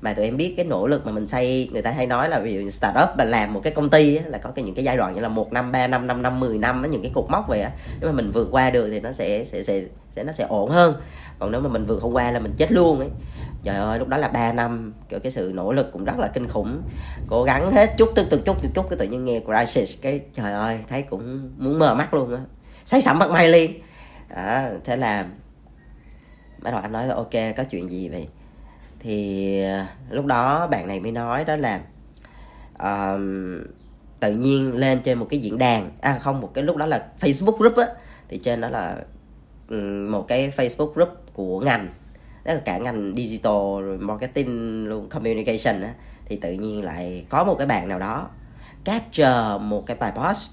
mà 0.00 0.14
tụi 0.14 0.24
em 0.24 0.36
biết 0.36 0.54
cái 0.56 0.66
nỗ 0.66 0.86
lực 0.86 1.06
mà 1.06 1.12
mình 1.12 1.26
xây 1.26 1.70
người 1.72 1.82
ta 1.82 1.90
hay 1.90 2.06
nói 2.06 2.28
là 2.28 2.40
ví 2.40 2.54
dụ 2.54 2.70
startup 2.70 3.08
mà 3.18 3.24
làm 3.24 3.52
một 3.52 3.60
cái 3.64 3.72
công 3.72 3.90
ty 3.90 4.16
á, 4.16 4.24
là 4.26 4.38
có 4.38 4.50
cái 4.50 4.64
những 4.64 4.74
cái 4.74 4.84
giai 4.84 4.96
đoạn 4.96 5.14
như 5.14 5.20
là 5.20 5.28
một 5.28 5.52
năm 5.52 5.72
ba 5.72 5.86
năm 5.86 6.06
năm 6.06 6.22
năm 6.22 6.40
mười 6.40 6.58
năm 6.58 6.82
á, 6.82 6.88
những 6.88 7.02
cái 7.02 7.10
cột 7.14 7.24
mốc 7.30 7.48
vậy 7.48 7.60
á. 7.60 7.70
Nếu 8.00 8.10
mà 8.10 8.16
mình 8.16 8.30
vượt 8.30 8.48
qua 8.50 8.70
được 8.70 8.90
thì 8.90 9.00
nó 9.00 9.12
sẽ 9.12 9.44
sẽ 9.44 9.62
sẽ, 9.62 9.82
sẽ 10.10 10.24
nó 10.24 10.32
sẽ 10.32 10.44
ổn 10.44 10.70
hơn. 10.70 10.94
Còn 11.38 11.52
nếu 11.52 11.60
mà 11.60 11.68
mình 11.68 11.86
vượt 11.86 11.98
không 12.00 12.16
qua 12.16 12.30
là 12.30 12.40
mình 12.40 12.52
chết 12.56 12.72
luôn 12.72 12.98
ấy. 12.98 13.08
Trời 13.62 13.76
ơi 13.76 13.98
lúc 13.98 14.08
đó 14.08 14.16
là 14.16 14.28
3 14.28 14.52
năm 14.52 14.92
kiểu 15.08 15.20
cái 15.20 15.30
sự 15.30 15.52
nỗ 15.54 15.72
lực 15.72 15.92
cũng 15.92 16.04
rất 16.04 16.18
là 16.18 16.28
kinh 16.28 16.48
khủng. 16.48 16.82
Cố 17.26 17.44
gắng 17.44 17.72
hết 17.72 17.94
chút 17.98 18.08
từng 18.14 18.26
từng 18.30 18.42
chút 18.44 18.56
từng 18.62 18.72
chút 18.74 18.86
cái 18.90 18.98
tự 18.98 19.06
nhiên 19.06 19.24
nghe 19.24 19.40
crisis 19.40 19.96
cái 20.02 20.20
trời 20.34 20.52
ơi 20.52 20.78
thấy 20.88 21.02
cũng 21.02 21.50
muốn 21.58 21.78
mờ 21.78 21.94
mắt 21.94 22.14
luôn 22.14 22.34
á. 22.34 22.40
Say 22.84 23.02
sẩm 23.02 23.18
mặt 23.18 23.30
mày 23.30 23.48
liền. 23.48 23.80
À, 24.28 24.70
thế 24.84 24.96
là 24.96 25.26
bắt 26.58 26.70
đầu 26.70 26.80
anh 26.80 26.92
nói 26.92 27.06
là 27.06 27.14
ok 27.14 27.32
có 27.56 27.64
chuyện 27.70 27.90
gì 27.90 28.08
vậy? 28.08 28.28
Thì 29.00 29.62
ờ, 29.62 29.84
lúc 30.10 30.26
đó 30.26 30.66
bạn 30.66 30.86
này 30.86 31.00
mới 31.00 31.12
nói 31.12 31.44
đó 31.44 31.56
là 31.56 31.80
uh, 32.82 33.20
tự 34.20 34.32
nhiên 34.32 34.76
lên 34.76 35.00
trên 35.04 35.18
một 35.18 35.26
cái 35.30 35.40
diễn 35.40 35.58
đàn 35.58 35.90
à 36.00 36.18
không 36.18 36.40
một 36.40 36.50
cái 36.54 36.64
lúc 36.64 36.76
đó 36.76 36.86
là 36.86 37.06
Facebook 37.20 37.56
group 37.56 37.76
á 37.76 37.86
thì 38.28 38.38
trên 38.38 38.60
đó 38.60 38.68
là 38.68 38.96
một 40.08 40.28
cái 40.28 40.50
Facebook 40.56 40.92
group 40.92 41.08
của 41.32 41.60
ngành 41.60 41.88
đó 42.44 42.54
là 42.54 42.60
cả 42.64 42.78
ngành 42.78 43.14
digital 43.16 43.82
rồi 43.82 43.98
marketing 43.98 44.86
luôn 44.88 45.08
communication 45.08 45.82
á 45.82 45.94
thì 46.24 46.36
tự 46.36 46.52
nhiên 46.52 46.84
lại 46.84 47.26
có 47.28 47.44
một 47.44 47.54
cái 47.58 47.66
bạn 47.66 47.88
nào 47.88 47.98
đó 47.98 48.28
capture 48.84 49.58
một 49.60 49.86
cái 49.86 49.96
bài 49.96 50.12
post 50.16 50.48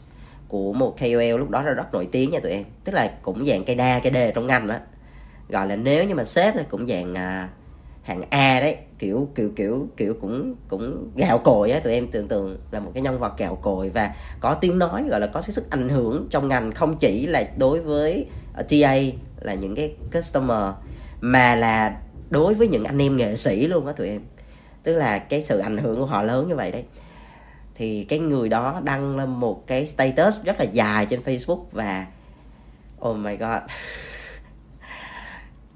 của 0.47 0.73
một 0.73 0.95
KOL 0.99 1.39
lúc 1.39 1.49
đó 1.49 1.61
là 1.61 1.71
rất 1.71 1.93
nổi 1.93 2.07
tiếng 2.11 2.31
nha 2.31 2.39
tụi 2.39 2.51
em. 2.51 2.63
Tức 2.83 2.91
là 2.91 3.11
cũng 3.21 3.45
dạng 3.45 3.65
cây 3.65 3.75
đa 3.75 3.99
cây 4.03 4.11
đề 4.11 4.31
trong 4.31 4.47
ngành 4.47 4.67
đó 4.67 4.75
gọi 5.49 5.67
là 5.67 5.75
nếu 5.75 6.03
như 6.03 6.15
mà 6.15 6.23
xếp 6.23 6.51
thì 6.55 6.63
cũng 6.69 6.87
dạng 6.87 7.13
uh, 7.13 7.49
hạng 8.05 8.21
A 8.29 8.59
đấy, 8.59 8.77
kiểu 8.99 9.29
kiểu 9.35 9.51
kiểu 9.55 9.87
kiểu 9.97 10.13
cũng 10.21 10.55
cũng 10.67 11.09
gạo 11.15 11.39
cội 11.39 11.71
á, 11.71 11.79
tụi 11.79 11.93
em 11.93 12.07
tưởng 12.07 12.27
tượng 12.27 12.57
là 12.71 12.79
một 12.79 12.91
cái 12.93 13.03
nhân 13.03 13.19
vật 13.19 13.37
gạo 13.37 13.55
cội 13.55 13.89
và 13.89 14.15
có 14.39 14.53
tiếng 14.53 14.79
nói, 14.79 15.03
gọi 15.03 15.19
là 15.19 15.27
có 15.27 15.41
cái 15.41 15.51
sức 15.51 15.69
ảnh 15.69 15.89
hưởng 15.89 16.27
trong 16.29 16.47
ngành, 16.47 16.71
không 16.71 16.97
chỉ 16.97 17.27
là 17.27 17.43
đối 17.57 17.81
với 17.81 18.27
ờ, 18.53 18.63
TA 18.63 18.95
là 19.41 19.53
những 19.53 19.75
cái 19.75 19.95
customer, 20.13 20.73
mà 21.21 21.55
là 21.55 21.97
đối 22.29 22.53
với 22.53 22.67
những 22.67 22.83
anh 22.83 23.01
em 23.01 23.17
nghệ 23.17 23.35
sĩ 23.35 23.67
luôn 23.67 23.87
á 23.87 23.93
tụi 23.93 24.09
em. 24.09 24.21
Tức 24.83 24.93
là 24.93 25.19
cái 25.19 25.43
sự 25.43 25.59
ảnh 25.59 25.77
hưởng 25.77 25.95
của 25.95 26.05
họ 26.05 26.23
lớn 26.23 26.47
như 26.47 26.55
vậy 26.55 26.71
đấy. 26.71 26.83
Thì 27.75 28.03
cái 28.03 28.19
người 28.19 28.49
đó 28.49 28.81
đăng 28.83 29.17
lên 29.17 29.29
một 29.29 29.67
cái 29.67 29.87
status 29.87 30.43
rất 30.43 30.59
là 30.59 30.65
dài 30.65 31.07
trên 31.09 31.19
Facebook 31.19 31.63
và 31.71 32.05
oh 33.07 33.17
my 33.17 33.35
god, 33.35 33.59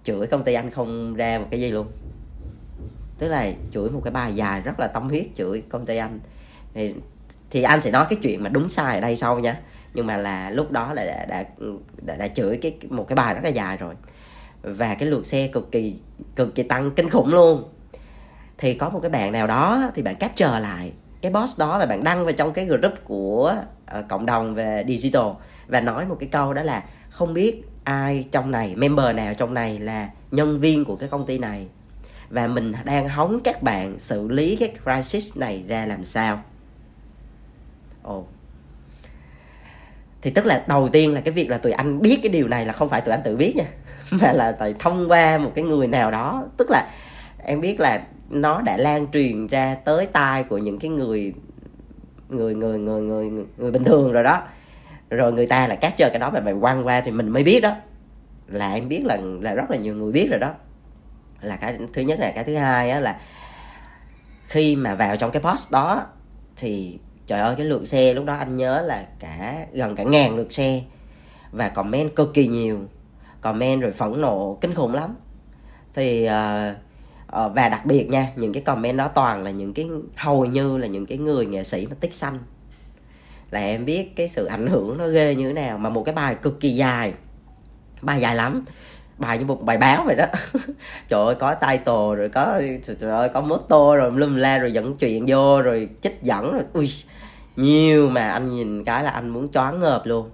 chửi 0.04 0.28
công 0.28 0.44
ty 0.44 0.54
anh 0.54 0.72
không 0.72 1.14
ra 1.14 1.40
một 1.40 1.48
cái 1.52 1.62
gì 1.62 1.72
luôn 1.72 1.88
tức 3.20 3.28
là 3.28 3.52
chửi 3.72 3.90
một 3.90 4.02
cái 4.04 4.12
bài 4.12 4.36
dài 4.36 4.62
rất 4.62 4.80
là 4.80 4.88
tâm 4.88 5.10
huyết 5.10 5.26
chửi 5.36 5.64
công 5.70 5.86
ty 5.86 5.98
anh. 5.98 6.20
Thì 6.74 6.94
thì 7.52 7.64
anh 7.64 7.82
sẽ 7.82 7.92
nói 7.92 8.06
cái 8.10 8.20
chuyện 8.22 8.44
mà 8.44 8.50
đúng 8.50 8.70
sai 8.70 8.96
ở 8.96 9.02
đây 9.02 9.16
sau 9.16 9.40
nha. 9.40 9.60
Nhưng 9.94 10.08
mà 10.08 10.18
là 10.18 10.50
lúc 10.50 10.72
đó 10.72 10.94
là 10.94 11.06
đã 11.06 11.26
đã, 11.26 11.44
đã, 12.02 12.16
đã 12.16 12.28
chửi 12.28 12.58
cái 12.58 12.78
một 12.90 13.08
cái 13.08 13.16
bài 13.16 13.34
rất 13.34 13.42
là 13.44 13.50
dài 13.50 13.78
rồi. 13.78 13.96
Và 14.62 14.96
cái 14.96 15.10
lượt 15.10 15.26
xe 15.26 15.48
cực 15.48 15.72
kỳ 15.72 16.00
cực 16.36 16.56
kỳ 16.56 16.64
tăng 16.64 16.92
kinh 16.92 17.10
khủng 17.10 17.34
luôn. 17.34 17.64
Thì 18.58 18.74
có 18.74 18.90
một 18.90 19.00
cái 19.00 19.10
bạn 19.10 19.32
nào 19.32 19.48
đó 19.48 19.92
thì 19.96 20.02
bạn 20.02 20.16
capture 20.16 20.60
lại 20.60 20.92
cái 21.22 21.32
boss 21.32 21.60
đó 21.60 21.80
và 21.80 21.86
bạn 21.86 22.04
đăng 22.04 22.26
vào 22.26 22.34
trong 22.34 22.54
cái 22.54 22.66
group 22.66 22.94
của 23.04 23.56
uh, 24.00 24.06
cộng 24.10 24.26
đồng 24.26 24.56
về 24.56 24.86
digital 24.88 25.28
và 25.68 25.82
nói 25.82 26.06
một 26.06 26.18
cái 26.20 26.30
câu 26.32 26.54
đó 26.54 26.62
là 26.62 26.84
không 27.10 27.34
biết 27.34 27.64
ai 27.84 28.26
trong 28.32 28.52
này 28.52 28.76
member 28.76 29.16
nào 29.16 29.34
trong 29.34 29.54
này 29.54 29.80
là 29.80 30.10
nhân 30.32 30.60
viên 30.60 30.86
của 30.86 30.96
cái 30.96 31.10
công 31.10 31.26
ty 31.26 31.38
này 31.38 31.68
và 32.30 32.48
mình 32.48 32.74
đang 32.86 33.10
hóng 33.10 33.40
các 33.44 33.64
bạn 33.64 34.00
xử 34.00 34.28
lý 34.28 34.56
cái 34.56 34.74
crisis 34.84 35.38
này 35.38 35.64
ra 35.68 35.86
làm 35.86 36.04
sao. 36.04 36.42
Ồ. 38.04 38.26
Thì 40.22 40.32
tức 40.32 40.46
là 40.46 40.64
đầu 40.68 40.88
tiên 40.88 41.14
là 41.14 41.22
cái 41.22 41.32
việc 41.32 41.50
là 41.50 41.58
tụi 41.58 41.72
anh 41.72 42.02
biết 42.02 42.20
cái 42.24 42.32
điều 42.32 42.48
này 42.48 42.66
là 42.66 42.74
không 42.74 42.90
phải 42.90 43.02
tụi 43.02 43.12
anh 43.12 43.22
tự 43.24 43.38
biết 43.38 43.56
nha 43.56 43.66
mà 44.22 44.32
là 44.32 44.52
tại 44.52 44.76
thông 44.80 45.12
qua 45.12 45.38
một 45.38 45.52
cái 45.56 45.66
người 45.66 45.88
nào 45.88 46.12
đó. 46.12 46.46
Tức 46.58 46.70
là 46.70 46.90
em 47.46 47.62
biết 47.62 47.80
là 47.80 48.02
nó 48.30 48.62
đã 48.62 48.78
lan 48.78 49.08
truyền 49.14 49.48
ra 49.48 49.76
tới 49.76 50.06
tai 50.06 50.44
của 50.44 50.58
những 50.58 50.80
cái 50.80 50.92
người 50.92 51.34
người 52.30 52.56
người 52.56 52.80
người 52.80 53.02
người 53.02 53.30
người, 53.30 53.46
người 53.58 53.72
bình 53.72 53.84
thường 53.84 54.12
rồi 54.12 54.24
đó. 54.24 54.42
Rồi 55.10 55.34
người 55.34 55.48
ta 55.48 55.68
là 55.68 55.76
cát 55.76 55.98
chơi 55.98 56.10
cái 56.10 56.20
đó 56.20 56.30
mà 56.30 56.40
mày 56.40 56.54
quăng 56.62 56.88
qua 56.88 57.02
thì 57.02 57.12
mình 57.12 57.30
mới 57.30 57.44
biết 57.44 57.60
đó. 57.60 57.76
Là 58.48 58.74
em 58.74 58.90
biết 58.90 59.06
là 59.06 59.18
là 59.42 59.54
rất 59.54 59.72
là 59.72 59.78
nhiều 59.78 59.96
người 59.96 60.12
biết 60.12 60.28
rồi 60.30 60.40
đó 60.40 60.54
là 61.42 61.56
cái 61.56 61.78
thứ 61.94 62.02
nhất 62.02 62.20
là 62.20 62.32
cái 62.32 62.44
thứ 62.44 62.56
hai 62.56 62.90
á 62.90 63.00
là 63.00 63.20
khi 64.48 64.76
mà 64.76 64.96
vào 64.96 65.16
trong 65.16 65.32
cái 65.32 65.42
post 65.42 65.72
đó 65.72 66.06
thì 66.58 67.00
trời 67.28 67.40
ơi 67.40 67.56
cái 67.58 67.66
lượng 67.66 67.86
xe 67.86 68.14
lúc 68.14 68.26
đó 68.26 68.36
anh 68.36 68.56
nhớ 68.56 68.82
là 68.82 69.08
cả 69.20 69.66
gần 69.74 69.96
cả 69.96 70.04
ngàn 70.04 70.36
lượt 70.36 70.54
xe. 70.54 70.82
Và 71.52 71.70
comment 71.70 72.16
cực 72.16 72.34
kỳ 72.34 72.48
nhiều. 72.48 72.80
Comment 73.42 73.82
rồi 73.82 73.92
phẫn 73.92 74.22
nộ 74.22 74.58
kinh 74.62 74.76
khủng 74.76 74.94
lắm. 74.94 75.16
Thì 75.94 76.28
uh, 76.28 76.76
uh, 77.46 77.56
và 77.56 77.70
đặc 77.70 77.86
biệt 77.86 78.10
nha 78.10 78.28
những 78.36 78.54
cái 78.54 78.64
comment 78.64 78.98
đó 78.98 79.08
toàn 79.08 79.44
là 79.44 79.52
những 79.52 79.74
cái 79.74 79.88
hầu 80.16 80.46
như 80.46 80.78
là 80.78 80.88
những 80.88 81.06
cái 81.06 81.18
người 81.18 81.46
nghệ 81.46 81.64
sĩ 81.64 81.86
mà 81.86 81.96
tích 82.00 82.14
xanh. 82.14 82.40
Là 83.52 83.60
em 83.60 83.86
biết 83.86 84.16
cái 84.16 84.28
sự 84.28 84.46
ảnh 84.46 84.68
hưởng 84.68 84.98
nó 84.98 85.08
ghê 85.08 85.36
như 85.36 85.48
thế 85.48 85.54
nào 85.54 85.78
mà 85.78 85.90
một 85.90 86.04
cái 86.04 86.16
bài 86.16 86.36
cực 86.36 86.60
kỳ 86.60 86.70
dài. 86.70 87.14
Bài 88.02 88.22
dài 88.22 88.36
lắm 88.36 88.66
bài 89.20 89.38
như 89.38 89.46
một 89.46 89.66
bài 89.66 89.78
báo 89.78 90.04
vậy 90.06 90.16
đó. 90.16 90.26
Trời 91.08 91.26
ơi, 91.26 91.36
có 91.36 91.56
title 91.56 92.16
rồi, 92.16 92.30
có, 92.30 92.62
trời 93.00 93.12
ơi, 93.12 93.30
có 93.30 93.42
motto 93.42 93.96
rồi, 93.96 94.12
lum 94.12 94.36
la 94.36 94.58
rồi, 94.58 94.74
dẫn 94.74 94.98
chuyện 94.98 95.26
vô 95.28 95.62
rồi, 95.62 95.90
chích 96.02 96.20
dẫn 96.24 96.54
rồi. 96.54 96.64
Ui, 96.74 96.88
nhiều 97.56 98.10
mà 98.10 98.30
anh 98.30 98.50
nhìn 98.50 98.84
cái 98.84 99.04
là 99.04 99.12
anh 99.12 99.30
muốn 99.30 99.52
choáng 99.52 99.80
ngợp 99.80 100.02
luôn. 100.06 100.30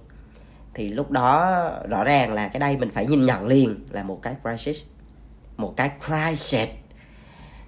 Thì 0.74 0.88
lúc 0.88 1.10
đó 1.10 1.60
rõ 1.88 2.04
ràng 2.04 2.32
là 2.32 2.48
cái 2.48 2.60
đây 2.60 2.76
mình 2.76 2.90
phải 2.90 3.06
nhìn 3.06 3.26
nhận 3.26 3.46
liền 3.46 3.74
là 3.90 4.02
một 4.02 4.22
cái 4.22 4.34
crisis, 4.42 4.82
một 5.56 5.74
cái 5.76 5.90
crisis, 6.06 6.68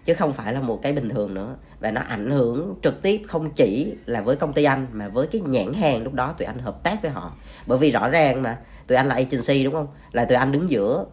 chứ 0.04 0.14
không 0.14 0.32
phải 0.32 0.52
là 0.52 0.60
một 0.60 0.82
cái 0.82 0.92
bình 0.92 1.08
thường 1.08 1.34
nữa. 1.34 1.56
Và 1.80 1.90
nó 1.90 2.00
ảnh 2.00 2.30
hưởng 2.30 2.74
trực 2.82 3.02
tiếp 3.02 3.22
không 3.28 3.50
chỉ 3.50 3.94
là 4.06 4.20
với 4.20 4.36
công 4.36 4.52
ty 4.52 4.64
anh, 4.64 4.86
mà 4.92 5.08
với 5.08 5.26
cái 5.26 5.40
nhãn 5.40 5.72
hàng 5.74 6.02
lúc 6.02 6.14
đó 6.14 6.34
tụi 6.38 6.46
anh 6.46 6.58
hợp 6.58 6.82
tác 6.82 7.02
với 7.02 7.10
họ. 7.10 7.32
Bởi 7.66 7.78
vì 7.78 7.90
rõ 7.90 8.08
ràng 8.08 8.42
mà 8.42 8.58
tụi 8.88 8.96
anh 8.96 9.08
là 9.08 9.14
agency, 9.14 9.64
đúng 9.64 9.74
không? 9.74 9.86
Là 10.12 10.24
tụi 10.24 10.38
anh 10.38 10.52
đứng 10.52 10.70
giữa 10.70 11.04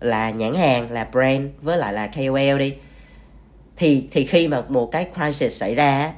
là 0.00 0.30
nhãn 0.30 0.54
hàng, 0.54 0.90
là 0.90 1.08
brand 1.12 1.48
với 1.62 1.78
lại 1.78 1.92
là 1.92 2.06
KOL 2.06 2.58
đi. 2.58 2.74
Thì 3.76 4.08
thì 4.10 4.24
khi 4.24 4.48
mà 4.48 4.62
một 4.68 4.92
cái 4.92 5.08
crisis 5.14 5.60
xảy 5.60 5.74
ra 5.74 6.12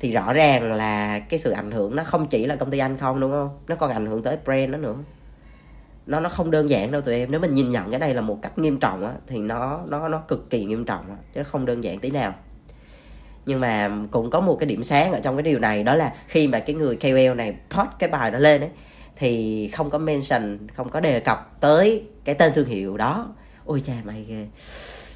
thì 0.00 0.12
rõ 0.12 0.32
ràng 0.32 0.72
là 0.72 1.18
cái 1.18 1.38
sự 1.38 1.50
ảnh 1.50 1.70
hưởng 1.70 1.96
nó 1.96 2.04
không 2.04 2.26
chỉ 2.26 2.46
là 2.46 2.56
công 2.56 2.70
ty 2.70 2.78
anh 2.78 2.96
không, 2.96 3.20
đúng 3.20 3.30
không? 3.30 3.58
Nó 3.68 3.76
còn 3.76 3.90
ảnh 3.90 4.06
hưởng 4.06 4.22
tới 4.22 4.36
brand 4.44 4.70
nó 4.70 4.78
nữa. 4.78 4.94
Nó 6.06 6.20
nó 6.20 6.28
không 6.28 6.50
đơn 6.50 6.70
giản 6.70 6.90
đâu 6.90 7.00
tụi 7.00 7.14
em. 7.14 7.30
Nếu 7.30 7.40
mình 7.40 7.54
nhìn 7.54 7.70
nhận 7.70 7.90
cái 7.90 8.00
này 8.00 8.14
là 8.14 8.20
một 8.20 8.38
cách 8.42 8.58
nghiêm 8.58 8.80
trọng 8.80 9.06
á, 9.06 9.12
thì 9.26 9.38
nó 9.38 9.80
nó 9.88 10.08
nó 10.08 10.18
cực 10.18 10.50
kỳ 10.50 10.64
nghiêm 10.64 10.84
trọng 10.84 11.10
á, 11.10 11.16
chứ 11.34 11.42
không 11.42 11.66
đơn 11.66 11.84
giản 11.84 11.98
tí 11.98 12.10
nào. 12.10 12.34
Nhưng 13.46 13.60
mà 13.60 13.90
cũng 14.10 14.30
có 14.30 14.40
một 14.40 14.56
cái 14.60 14.66
điểm 14.66 14.82
sáng 14.82 15.12
ở 15.12 15.20
trong 15.20 15.36
cái 15.36 15.42
điều 15.42 15.58
này, 15.58 15.82
đó 15.82 15.94
là 15.94 16.12
khi 16.26 16.48
mà 16.48 16.60
cái 16.60 16.76
người 16.76 16.96
KOL 16.96 17.34
này 17.36 17.54
post 17.70 17.88
cái 17.98 18.08
bài 18.08 18.30
đó 18.30 18.38
lên 18.38 18.60
ấy 18.60 18.70
thì 19.18 19.68
không 19.68 19.90
có 19.90 19.98
mention, 19.98 20.58
không 20.74 20.88
có 20.88 21.00
đề 21.00 21.20
cập 21.20 21.60
tới 21.60 22.04
cái 22.24 22.34
tên 22.34 22.52
thương 22.54 22.66
hiệu 22.66 22.96
đó. 22.96 23.34
Ôi 23.64 23.82
cha, 23.84 23.92
mày 24.04 24.24
ghê. 24.28 24.46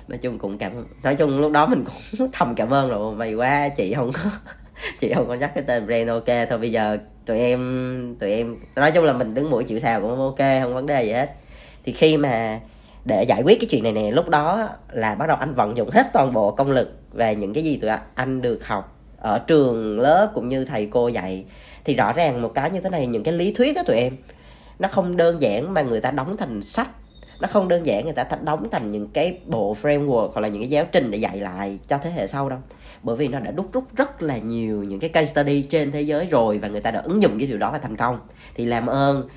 Nói 0.09 0.19
chung 0.19 0.39
cũng 0.39 0.59
cảm, 0.59 0.87
nói 1.03 1.15
chung 1.15 1.41
lúc 1.41 1.53
đó 1.53 1.67
mình 1.67 1.85
cũng 1.85 2.29
thầm 2.33 2.55
cảm 2.55 2.71
ơn 2.71 2.91
rồi. 2.91 3.15
Mày 3.15 3.35
quá 3.35 3.69
chị 3.69 3.95
không 3.95 4.13
có, 4.13 4.31
chị 5.01 5.13
không 5.15 5.29
có 5.29 5.35
nhắc 5.35 5.53
cái 5.55 5.65
tên 5.67 5.87
brand 5.87 6.09
ok. 6.09 6.49
Thôi 6.49 6.59
bây 6.59 6.71
giờ 6.71 6.99
tụi 7.27 7.39
em 7.39 8.17
tụi 8.19 8.31
em, 8.31 8.57
nói 8.77 8.91
chung 8.91 9.05
là 9.05 9.13
mình 9.13 9.35
đứng 9.35 9.51
mũi 9.51 9.65
chịu 9.65 9.79
sào 9.79 10.01
cũng 10.01 10.19
ok, 10.19 10.63
không 10.63 10.75
vấn 10.75 10.87
đề 10.87 11.05
gì 11.05 11.13
hết. 11.13 11.35
Thì 11.85 11.93
khi 11.93 12.17
mà 12.17 12.61
để 13.05 13.25
giải 13.29 13.43
quyết 13.43 13.61
cái 13.61 13.69
chuyện 13.71 13.83
này 13.83 13.93
nè, 13.93 14.11
lúc 14.11 14.29
đó 14.29 14.69
là 14.93 15.15
bắt 15.15 15.27
đầu 15.27 15.37
anh 15.37 15.55
vận 15.55 15.77
dụng 15.77 15.91
hết 15.91 16.07
toàn 16.13 16.33
bộ 16.33 16.51
công 16.51 16.71
lực 16.71 16.99
về 17.13 17.35
những 17.35 17.55
cái 17.55 17.65
gì 17.65 17.77
tụi 17.77 17.91
anh 18.15 18.43
được 18.43 18.67
học 18.67 18.92
ở 19.23 19.39
trường 19.39 20.01
lớp 20.01 20.31
cũng 20.35 20.49
như 20.49 20.65
thầy 20.65 20.87
cô 20.87 21.09
dạy. 21.09 21.45
Thì 21.85 21.95
rõ 21.95 22.13
ràng 22.13 22.43
một 22.43 22.55
cái 22.55 22.71
như 22.71 22.81
thế 22.81 22.91
này, 22.91 23.07
những 23.07 23.23
cái 23.23 23.35
lý 23.35 23.53
thuyết 23.53 23.77
đó 23.77 23.83
tụi 23.87 23.97
em, 23.97 24.17
nó 24.79 24.89
không 24.89 25.17
đơn 25.17 25.43
giản 25.43 25.75
mà 25.75 25.83
người 25.83 26.01
ta 26.01 26.11
đóng 26.11 26.37
thành 26.37 26.63
sách. 26.63 26.89
Nó 27.41 27.49
không 27.49 27.69
đơn 27.69 27.87
giản 27.87 28.05
người 28.05 28.15
ta 28.15 28.25
đóng 28.43 28.71
thành 28.71 28.91
những 28.91 29.09
cái 29.09 29.39
bộ 29.47 29.77
framework 29.83 30.29
hoặc 30.29 30.41
là 30.41 30.49
những 30.49 30.63
cái 30.63 30.71
giáo 30.71 30.85
trình 30.93 31.11
để 31.11 31.19
dạy 31.19 31.41
lại 31.41 31.79
cho 31.89 31.99
thế 31.99 32.11
hệ 32.11 32.27
sau 32.27 32.49
đâu. 32.49 32.59
Bởi 33.03 33.17
vì 33.17 33.29
nó 33.29 33.41
đã 33.41 33.51
đúc 33.51 33.73
rút 33.73 33.85
rất 33.97 34.23
là 34.23 34.39
nhiều 34.39 34.83
những 34.83 35.01
cái 35.01 35.11
case 35.11 35.33
study 35.33 35.63
trên 35.63 35.93
thế 35.93 36.03
giới 36.03 36.27
rồi 36.27 36.59
và 36.59 36.69
người 36.69 36.81
ta 36.81 36.91
đã 36.91 37.01
ứng 37.01 37.23
dụng 37.23 37.39
cái 37.39 37.47
điều 37.47 37.59
đó 37.59 37.71
và 37.73 37.79
thành 37.79 37.97
công. 37.97 38.19
Thì 38.55 38.65
làm 38.65 38.87
ơn, 38.87 39.29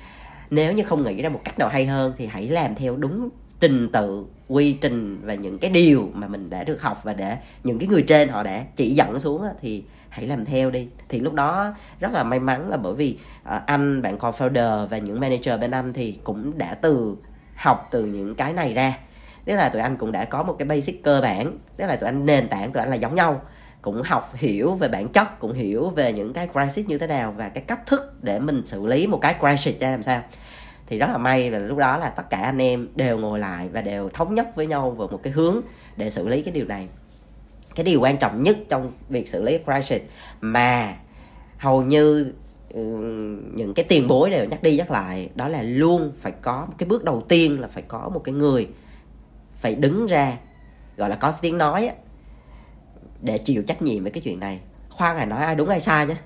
nếu 0.50 0.72
như 0.72 0.82
không 0.82 1.04
nghĩ 1.04 1.22
ra 1.22 1.28
một 1.28 1.40
cách 1.44 1.58
nào 1.58 1.68
hay 1.68 1.86
hơn 1.86 2.12
thì 2.16 2.26
hãy 2.26 2.48
làm 2.48 2.74
theo 2.74 2.96
đúng 2.96 3.28
trình 3.60 3.88
tự 3.92 4.24
quy 4.48 4.72
trình 4.72 5.20
và 5.24 5.34
những 5.34 5.58
cái 5.58 5.70
điều 5.70 6.10
mà 6.14 6.28
mình 6.28 6.50
đã 6.50 6.64
được 6.64 6.82
học 6.82 7.00
và 7.04 7.12
để 7.12 7.36
những 7.64 7.78
cái 7.78 7.88
người 7.88 8.02
trên 8.02 8.28
họ 8.28 8.42
đã 8.42 8.64
chỉ 8.76 8.90
dẫn 8.90 9.20
xuống 9.20 9.42
thì 9.60 9.84
hãy 10.08 10.26
làm 10.26 10.44
theo 10.44 10.70
đi. 10.70 10.88
Thì 11.08 11.20
lúc 11.20 11.32
đó 11.32 11.74
rất 12.00 12.12
là 12.12 12.24
may 12.24 12.40
mắn 12.40 12.68
là 12.68 12.76
bởi 12.76 12.94
vì 12.94 13.18
uh, 13.48 13.66
anh 13.66 14.02
bạn 14.02 14.18
co-founder 14.18 14.86
và 14.86 14.98
những 14.98 15.20
manager 15.20 15.60
bên 15.60 15.70
anh 15.70 15.92
thì 15.92 16.18
cũng 16.24 16.58
đã 16.58 16.74
từ 16.74 17.16
học 17.56 17.88
từ 17.90 18.04
những 18.04 18.34
cái 18.34 18.52
này 18.52 18.74
ra. 18.74 18.98
Tức 19.44 19.54
là 19.54 19.68
tụi 19.68 19.82
anh 19.82 19.96
cũng 19.96 20.12
đã 20.12 20.24
có 20.24 20.42
một 20.42 20.56
cái 20.58 20.66
basic 20.66 21.02
cơ 21.04 21.20
bản 21.20 21.58
tức 21.76 21.86
là 21.86 21.96
tụi 21.96 22.08
anh 22.08 22.26
nền 22.26 22.48
tảng 22.48 22.72
tụi 22.72 22.80
anh 22.80 22.90
là 22.90 22.96
giống 22.96 23.14
nhau. 23.14 23.42
Cũng 23.82 24.02
học 24.02 24.32
hiểu 24.34 24.74
về 24.74 24.88
bản 24.88 25.08
chất 25.08 25.38
cũng 25.38 25.52
hiểu 25.52 25.90
về 25.90 26.12
những 26.12 26.32
cái 26.32 26.48
crisis 26.52 26.86
như 26.86 26.98
thế 26.98 27.06
nào 27.06 27.34
và 27.36 27.48
cái 27.48 27.64
cách 27.66 27.86
thức 27.86 28.22
để 28.22 28.38
mình 28.38 28.66
xử 28.66 28.86
lý 28.86 29.06
một 29.06 29.18
cái 29.22 29.34
crisis 29.40 29.80
ra 29.80 29.90
làm 29.90 30.02
sao 30.02 30.22
thì 30.86 30.98
rất 30.98 31.06
là 31.06 31.18
may 31.18 31.50
là 31.50 31.58
lúc 31.58 31.78
đó 31.78 31.96
là 31.96 32.10
tất 32.10 32.30
cả 32.30 32.38
anh 32.38 32.58
em 32.58 32.88
đều 32.94 33.18
ngồi 33.18 33.38
lại 33.38 33.68
và 33.72 33.82
đều 33.82 34.08
thống 34.08 34.34
nhất 34.34 34.56
với 34.56 34.66
nhau 34.66 34.90
về 34.90 35.06
một 35.10 35.20
cái 35.22 35.32
hướng 35.32 35.60
để 35.96 36.10
xử 36.10 36.28
lý 36.28 36.42
cái 36.42 36.54
điều 36.54 36.66
này. 36.66 36.88
Cái 37.74 37.84
điều 37.84 38.00
quan 38.00 38.16
trọng 38.16 38.42
nhất 38.42 38.56
trong 38.68 38.92
việc 39.08 39.28
xử 39.28 39.42
lý 39.42 39.58
crisis 39.64 40.02
mà 40.40 40.96
hầu 41.58 41.82
như 41.82 42.32
ừ, 42.70 42.80
những 43.54 43.74
cái 43.74 43.84
tiền 43.88 44.08
bối 44.08 44.30
đều 44.30 44.44
nhắc 44.44 44.62
đi 44.62 44.76
nhắc 44.76 44.90
lại, 44.90 45.30
đó 45.34 45.48
là 45.48 45.62
luôn 45.62 46.12
phải 46.16 46.32
có 46.32 46.66
một 46.66 46.74
cái 46.78 46.88
bước 46.88 47.04
đầu 47.04 47.24
tiên 47.28 47.60
là 47.60 47.68
phải 47.68 47.82
có 47.82 48.08
một 48.14 48.20
cái 48.24 48.34
người 48.34 48.68
phải 49.54 49.74
đứng 49.74 50.06
ra, 50.06 50.36
gọi 50.96 51.10
là 51.10 51.16
có 51.16 51.32
tiếng 51.40 51.58
nói 51.58 51.90
để 53.22 53.38
chịu 53.38 53.62
trách 53.62 53.82
nhiệm 53.82 54.02
với 54.02 54.12
cái 54.12 54.22
chuyện 54.22 54.40
này. 54.40 54.60
Khoan 54.90 55.16
hãy 55.16 55.26
nói 55.26 55.44
ai 55.44 55.54
đúng 55.54 55.68
ai 55.68 55.80
sai 55.80 56.06
nhé 56.06 56.16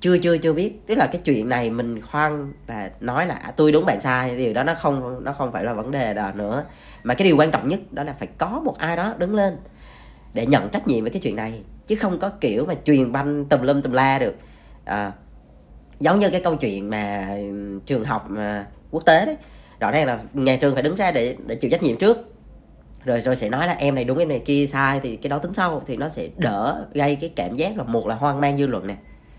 chưa 0.00 0.18
chưa 0.18 0.36
chưa 0.36 0.52
biết. 0.52 0.86
Tức 0.86 0.94
là 0.94 1.06
cái 1.06 1.20
chuyện 1.24 1.48
này 1.48 1.70
mình 1.70 2.02
khoan 2.02 2.52
là 2.66 2.90
nói 3.00 3.26
là 3.26 3.34
à, 3.34 3.50
tôi 3.50 3.72
đúng 3.72 3.86
bạn 3.86 4.00
sai 4.00 4.36
điều 4.36 4.52
đó 4.52 4.64
nó 4.64 4.74
không 4.74 5.24
nó 5.24 5.32
không 5.32 5.52
phải 5.52 5.64
là 5.64 5.74
vấn 5.74 5.90
đề 5.90 6.14
đó 6.14 6.30
nữa. 6.34 6.64
Mà 7.04 7.14
cái 7.14 7.28
điều 7.28 7.36
quan 7.36 7.50
trọng 7.50 7.68
nhất 7.68 7.80
đó 7.90 8.02
là 8.02 8.12
phải 8.12 8.28
có 8.38 8.60
một 8.64 8.78
ai 8.78 8.96
đó 8.96 9.14
đứng 9.18 9.34
lên 9.34 9.56
để 10.34 10.46
nhận 10.46 10.68
trách 10.68 10.88
nhiệm 10.88 11.04
với 11.04 11.10
cái 11.10 11.20
chuyện 11.20 11.36
này 11.36 11.62
chứ 11.86 11.96
không 11.96 12.18
có 12.18 12.28
kiểu 12.28 12.64
mà 12.66 12.74
truyền 12.84 13.12
banh 13.12 13.44
tùm 13.44 13.62
lum 13.62 13.82
tùm 13.82 13.92
la 13.92 14.18
được. 14.18 14.34
À, 14.84 15.12
giống 16.00 16.18
như 16.18 16.30
cái 16.30 16.40
câu 16.40 16.56
chuyện 16.56 16.90
mà 16.90 17.28
ừ, 17.36 17.80
trường 17.86 18.04
học 18.04 18.30
mà 18.30 18.66
quốc 18.90 19.04
tế 19.06 19.26
đấy. 19.26 19.36
Rõ 19.80 19.90
ràng 19.90 20.06
là 20.06 20.18
nhà 20.32 20.56
trường 20.56 20.74
phải 20.74 20.82
đứng 20.82 20.96
ra 20.96 21.10
để 21.10 21.36
để 21.46 21.54
chịu 21.54 21.70
trách 21.70 21.82
nhiệm 21.82 21.96
trước. 21.96 22.32
Rồi 23.04 23.20
rồi 23.20 23.36
sẽ 23.36 23.50
nói 23.50 23.66
là 23.66 23.72
em 23.72 23.94
này 23.94 24.04
đúng 24.04 24.18
em 24.18 24.28
này 24.28 24.42
kia 24.44 24.66
sai 24.66 25.00
thì 25.00 25.16
cái 25.16 25.28
đó 25.28 25.38
tính 25.38 25.54
sau 25.54 25.82
thì 25.86 25.96
nó 25.96 26.08
sẽ 26.08 26.28
đỡ 26.36 26.86
gây 26.94 27.16
cái 27.16 27.30
cảm 27.36 27.56
giác 27.56 27.78
là 27.78 27.84
một 27.84 28.06
là 28.06 28.14
hoang 28.14 28.40
mang 28.40 28.56
dư 28.56 28.66
luận 28.66 28.86
nè 28.86 28.96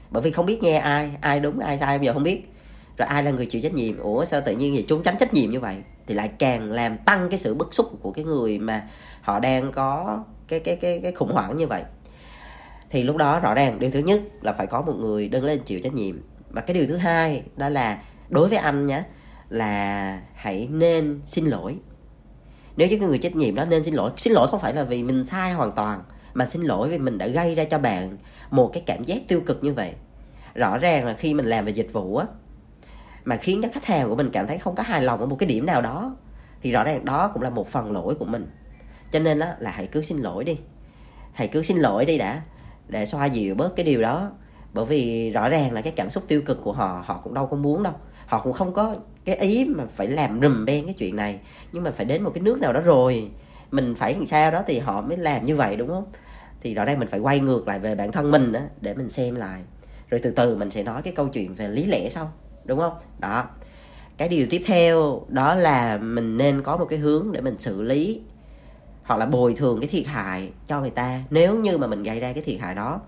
bởi 0.09 0.21
vì 0.21 0.31
không 0.31 0.45
biết 0.45 0.63
nghe 0.63 0.77
ai 0.77 1.11
ai 1.21 1.39
đúng, 1.39 1.59
ai 1.59 1.77
sai, 1.77 1.97
bây 1.97 2.05
giờ 2.05 2.13
không 2.13 2.23
biết. 2.23 2.53
Rồi 2.97 3.07
ai 3.07 3.23
là 3.23 3.31
người 3.31 3.45
chịu 3.45 3.61
trách 3.61 3.73
nhiệm? 3.73 3.97
Ủa, 3.99 4.25
sao 4.25 4.41
tự 4.41 4.55
nhiên 4.55 4.73
vậy? 4.73 4.85
Trốn 4.87 5.03
tránh 5.03 5.15
trách 5.19 5.33
nhiệm 5.33 5.51
như 5.51 5.59
vậy 5.59 5.75
thì 6.07 6.15
lại 6.15 6.27
càng 6.39 6.71
làm 6.71 6.97
tăng 6.97 7.29
cái 7.29 7.37
sự 7.37 7.53
bức 7.53 7.73
xúc 7.73 7.91
của 8.01 8.11
cái 8.11 8.25
người 8.25 8.59
mà 8.59 8.87
họ 9.21 9.39
đang 9.39 9.71
có 9.71 10.23
cái 10.47 10.59
cái 10.59 10.75
cái 10.75 10.99
cái 11.03 11.11
khủng 11.11 11.31
hoảng 11.31 11.57
như 11.57 11.67
vậy. 11.67 11.83
Thì 12.89 13.03
lúc 13.03 13.17
đó 13.17 13.39
rõ 13.39 13.53
ràng, 13.53 13.79
điều 13.79 13.91
thứ 13.91 13.99
nhất 13.99 14.21
là 14.41 14.53
phải 14.53 14.67
có 14.67 14.81
một 14.81 14.93
người 14.93 15.27
đứng 15.27 15.45
lên 15.45 15.59
chịu 15.65 15.79
trách 15.83 15.93
nhiệm. 15.93 16.21
Và 16.49 16.61
cái 16.61 16.73
điều 16.73 16.87
thứ 16.87 16.95
hai 16.95 17.43
đó 17.55 17.69
là 17.69 18.01
đối 18.29 18.49
với 18.49 18.57
anh 18.57 18.85
nhé 18.85 19.03
là 19.49 20.21
hãy 20.35 20.67
nên 20.71 21.21
xin 21.25 21.45
lỗi. 21.45 21.77
Nếu 22.77 22.87
như 22.87 22.97
cái 22.99 23.07
người 23.07 23.17
trách 23.17 23.35
nhiệm 23.35 23.55
đó 23.55 23.65
nên 23.65 23.83
xin 23.83 23.93
lỗi 23.93 24.11
xin 24.17 24.33
lỗi 24.33 24.47
không 24.51 24.59
phải 24.59 24.73
là 24.73 24.83
vì 24.83 25.03
mình 25.03 25.25
sai 25.25 25.53
hoàn 25.53 25.71
toàn 25.71 26.03
mà 26.37 26.45
xin 26.45 26.61
lỗi 26.61 26.89
vì 26.89 26.97
mình 26.97 27.17
đã 27.17 27.27
gây 27.27 27.55
ra 27.55 27.63
cho 27.63 27.79
bạn 27.79 28.17
một 28.51 28.69
cái 28.73 28.83
cảm 28.85 29.03
giác 29.03 29.17
tiêu 29.27 29.41
cực 29.45 29.63
như 29.63 29.73
vậy. 29.73 29.93
Rõ 30.55 30.77
ràng 30.77 31.05
là 31.05 31.13
khi 31.13 31.33
mình 31.33 31.45
làm 31.45 31.65
về 31.65 31.71
dịch 31.71 31.93
vụ 31.93 32.17
á, 32.17 32.25
mà 33.25 33.37
khiến 33.37 33.61
cho 33.61 33.69
khách 33.73 33.85
hàng 33.85 34.09
của 34.09 34.15
mình 34.15 34.29
cảm 34.33 34.47
thấy 34.47 34.57
không 34.57 34.75
có 34.75 34.83
hài 34.83 35.01
lòng 35.01 35.19
ở 35.19 35.25
một 35.25 35.35
cái 35.35 35.49
điểm 35.49 35.65
nào 35.65 35.81
đó, 35.81 36.15
thì 36.61 36.71
rõ 36.71 36.83
ràng 36.83 37.05
đó 37.05 37.31
cũng 37.33 37.43
là 37.43 37.49
một 37.49 37.67
phần 37.67 37.91
lỗi 37.91 38.15
của 38.15 38.25
mình. 38.25 38.51
Cho 39.11 39.19
nên 39.19 39.39
á, 39.39 39.55
là 39.59 39.71
hãy 39.71 39.87
cứ 39.87 40.01
xin 40.01 40.17
lỗi 40.17 40.43
đi. 40.43 40.57
Hãy 41.33 41.47
cứ 41.47 41.63
xin 41.63 41.77
lỗi 41.77 42.05
đi 42.05 42.17
đã, 42.17 42.41
để 42.87 43.05
xoa 43.05 43.25
dịu 43.25 43.55
bớt 43.55 43.75
cái 43.75 43.85
điều 43.85 44.01
đó. 44.01 44.31
Bởi 44.73 44.85
vì 44.85 45.29
rõ 45.29 45.49
ràng 45.49 45.73
là 45.73 45.81
cái 45.81 45.93
cảm 45.95 46.09
xúc 46.09 46.23
tiêu 46.27 46.41
cực 46.41 46.63
của 46.63 46.71
họ 46.71 47.03
họ 47.05 47.21
cũng 47.23 47.33
đâu 47.33 47.47
có 47.47 47.57
muốn 47.57 47.83
đâu. 47.83 47.93
Họ 48.25 48.39
cũng 48.39 48.53
không 48.53 48.73
có 48.73 48.95
cái 49.25 49.35
ý 49.35 49.65
mà 49.65 49.83
phải 49.95 50.07
làm 50.07 50.41
rùm 50.41 50.65
beng 50.65 50.85
cái 50.85 50.93
chuyện 50.93 51.15
này. 51.15 51.39
Nhưng 51.71 51.83
mà 51.83 51.91
phải 51.91 52.05
đến 52.05 52.23
một 52.23 52.31
cái 52.33 52.41
nước 52.41 52.59
nào 52.59 52.73
đó 52.73 52.79
rồi, 52.79 53.31
mình 53.71 53.95
phải 53.95 54.13
làm 54.13 54.25
sao 54.25 54.51
đó 54.51 54.63
thì 54.67 54.79
họ 54.79 55.01
mới 55.01 55.17
làm 55.17 55.45
như 55.45 55.55
vậy, 55.55 55.75
đúng 55.75 55.87
không? 55.87 56.05
Thì 56.61 56.73
rõ 56.73 56.85
ràng 56.85 56.99
mình 56.99 57.07
phải 57.07 57.19
quay 57.19 57.39
ngược 57.39 57.67
lại 57.67 57.79
về 57.79 57.95
bản 57.95 58.11
thân 58.11 58.31
mình 58.31 58.51
đó 58.51 58.59
để 58.81 58.93
mình 58.93 59.09
xem 59.09 59.35
lại. 59.35 59.61
Rồi 60.09 60.19
từ 60.23 60.31
từ 60.31 60.55
mình 60.55 60.71
sẽ 60.71 60.83
nói 60.83 61.01
cái 61.01 61.13
câu 61.13 61.27
chuyện 61.27 61.55
về 61.55 61.67
lý 61.67 61.85
lẽ 61.85 62.09
sau, 62.09 62.31
đúng 62.65 62.79
không? 62.79 62.93
Đó. 63.19 63.45
Cái 64.17 64.29
điều 64.29 64.47
tiếp 64.49 64.61
theo 64.65 65.21
đó 65.27 65.55
là 65.55 65.97
mình 65.97 66.37
nên 66.37 66.63
có 66.63 66.77
một 66.77 66.85
cái 66.85 66.99
hướng 66.99 67.31
để 67.31 67.41
mình 67.41 67.59
xử 67.59 67.81
lý 67.81 68.21
hoặc 69.03 69.17
là 69.17 69.25
bồi 69.25 69.53
thường 69.53 69.79
cái 69.79 69.87
thiệt 69.89 70.05
hại 70.05 70.49
cho 70.67 70.81
người 70.81 70.89
ta. 70.89 71.19
Nếu 71.29 71.55
như 71.55 71.77
mà 71.77 71.87
mình 71.87 72.03
gây 72.03 72.19
ra 72.19 72.33
cái 72.33 72.43
thiệt 72.43 72.59
hại 72.59 72.75
đó, 72.75 73.01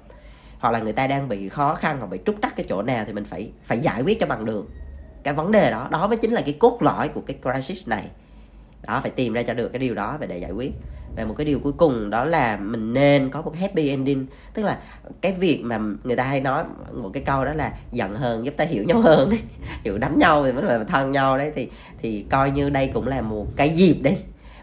hoặc 0.59 0.71
là 0.71 0.79
người 0.79 0.93
ta 0.93 1.07
đang 1.07 1.27
bị 1.27 1.49
khó 1.49 1.75
khăn 1.75 1.97
hoặc 1.99 2.07
bị 2.07 2.19
trúc 2.25 2.35
trắc 2.41 2.55
cái 2.55 2.65
chỗ 2.69 2.81
nào 2.81 3.05
thì 3.07 3.13
mình 3.13 3.25
phải 3.25 3.51
phải 3.63 3.79
giải 3.79 4.01
quyết 4.01 4.19
cho 4.19 4.27
bằng 4.27 4.45
được 4.45 4.67
cái 5.23 5.33
vấn 5.33 5.51
đề 5.51 5.71
đó. 5.71 5.87
Đó 5.91 6.07
mới 6.07 6.17
chính 6.17 6.31
là 6.31 6.41
cái 6.41 6.53
cốt 6.59 6.77
lõi 6.81 7.09
của 7.09 7.21
cái 7.21 7.37
crisis 7.41 7.87
này 7.87 8.09
đó, 8.87 8.99
phải 9.01 9.11
tìm 9.11 9.33
ra 9.33 9.43
cho 9.43 9.53
được 9.53 9.69
cái 9.69 9.79
điều 9.79 9.95
đó 9.95 10.17
và 10.19 10.25
để 10.25 10.37
giải 10.37 10.51
quyết. 10.51 10.71
Và 11.15 11.25
một 11.25 11.33
cái 11.37 11.45
điều 11.45 11.59
cuối 11.59 11.73
cùng 11.77 12.09
đó 12.09 12.25
là 12.25 12.57
mình 12.57 12.93
nên 12.93 13.29
có 13.29 13.41
một 13.41 13.55
happy 13.55 13.89
ending. 13.89 14.25
Tức 14.53 14.63
là 14.63 14.79
cái 15.21 15.31
việc 15.31 15.61
mà 15.63 15.79
người 16.03 16.15
ta 16.15 16.23
hay 16.23 16.41
nói 16.41 16.63
một 16.93 17.09
cái 17.13 17.23
câu 17.23 17.45
đó 17.45 17.53
là 17.53 17.73
giận 17.91 18.15
hơn 18.15 18.45
giúp 18.45 18.53
ta 18.57 18.65
hiểu 18.65 18.83
nhau 18.83 19.01
hơn. 19.01 19.29
Đấy 19.29 19.39
kiểu 19.83 19.97
đánh 19.97 20.17
nhau 20.17 20.43
thì 20.45 20.51
mới 20.51 20.63
là 20.63 20.83
thân 20.83 21.11
nhau 21.11 21.37
đấy. 21.37 21.51
Thì 21.55 21.69
thì 22.01 22.25
coi 22.29 22.51
như 22.51 22.69
đây 22.69 22.87
cũng 22.93 23.07
là 23.07 23.21
một 23.21 23.47
cái 23.55 23.69
dịp 23.69 23.97
đấy 24.01 24.17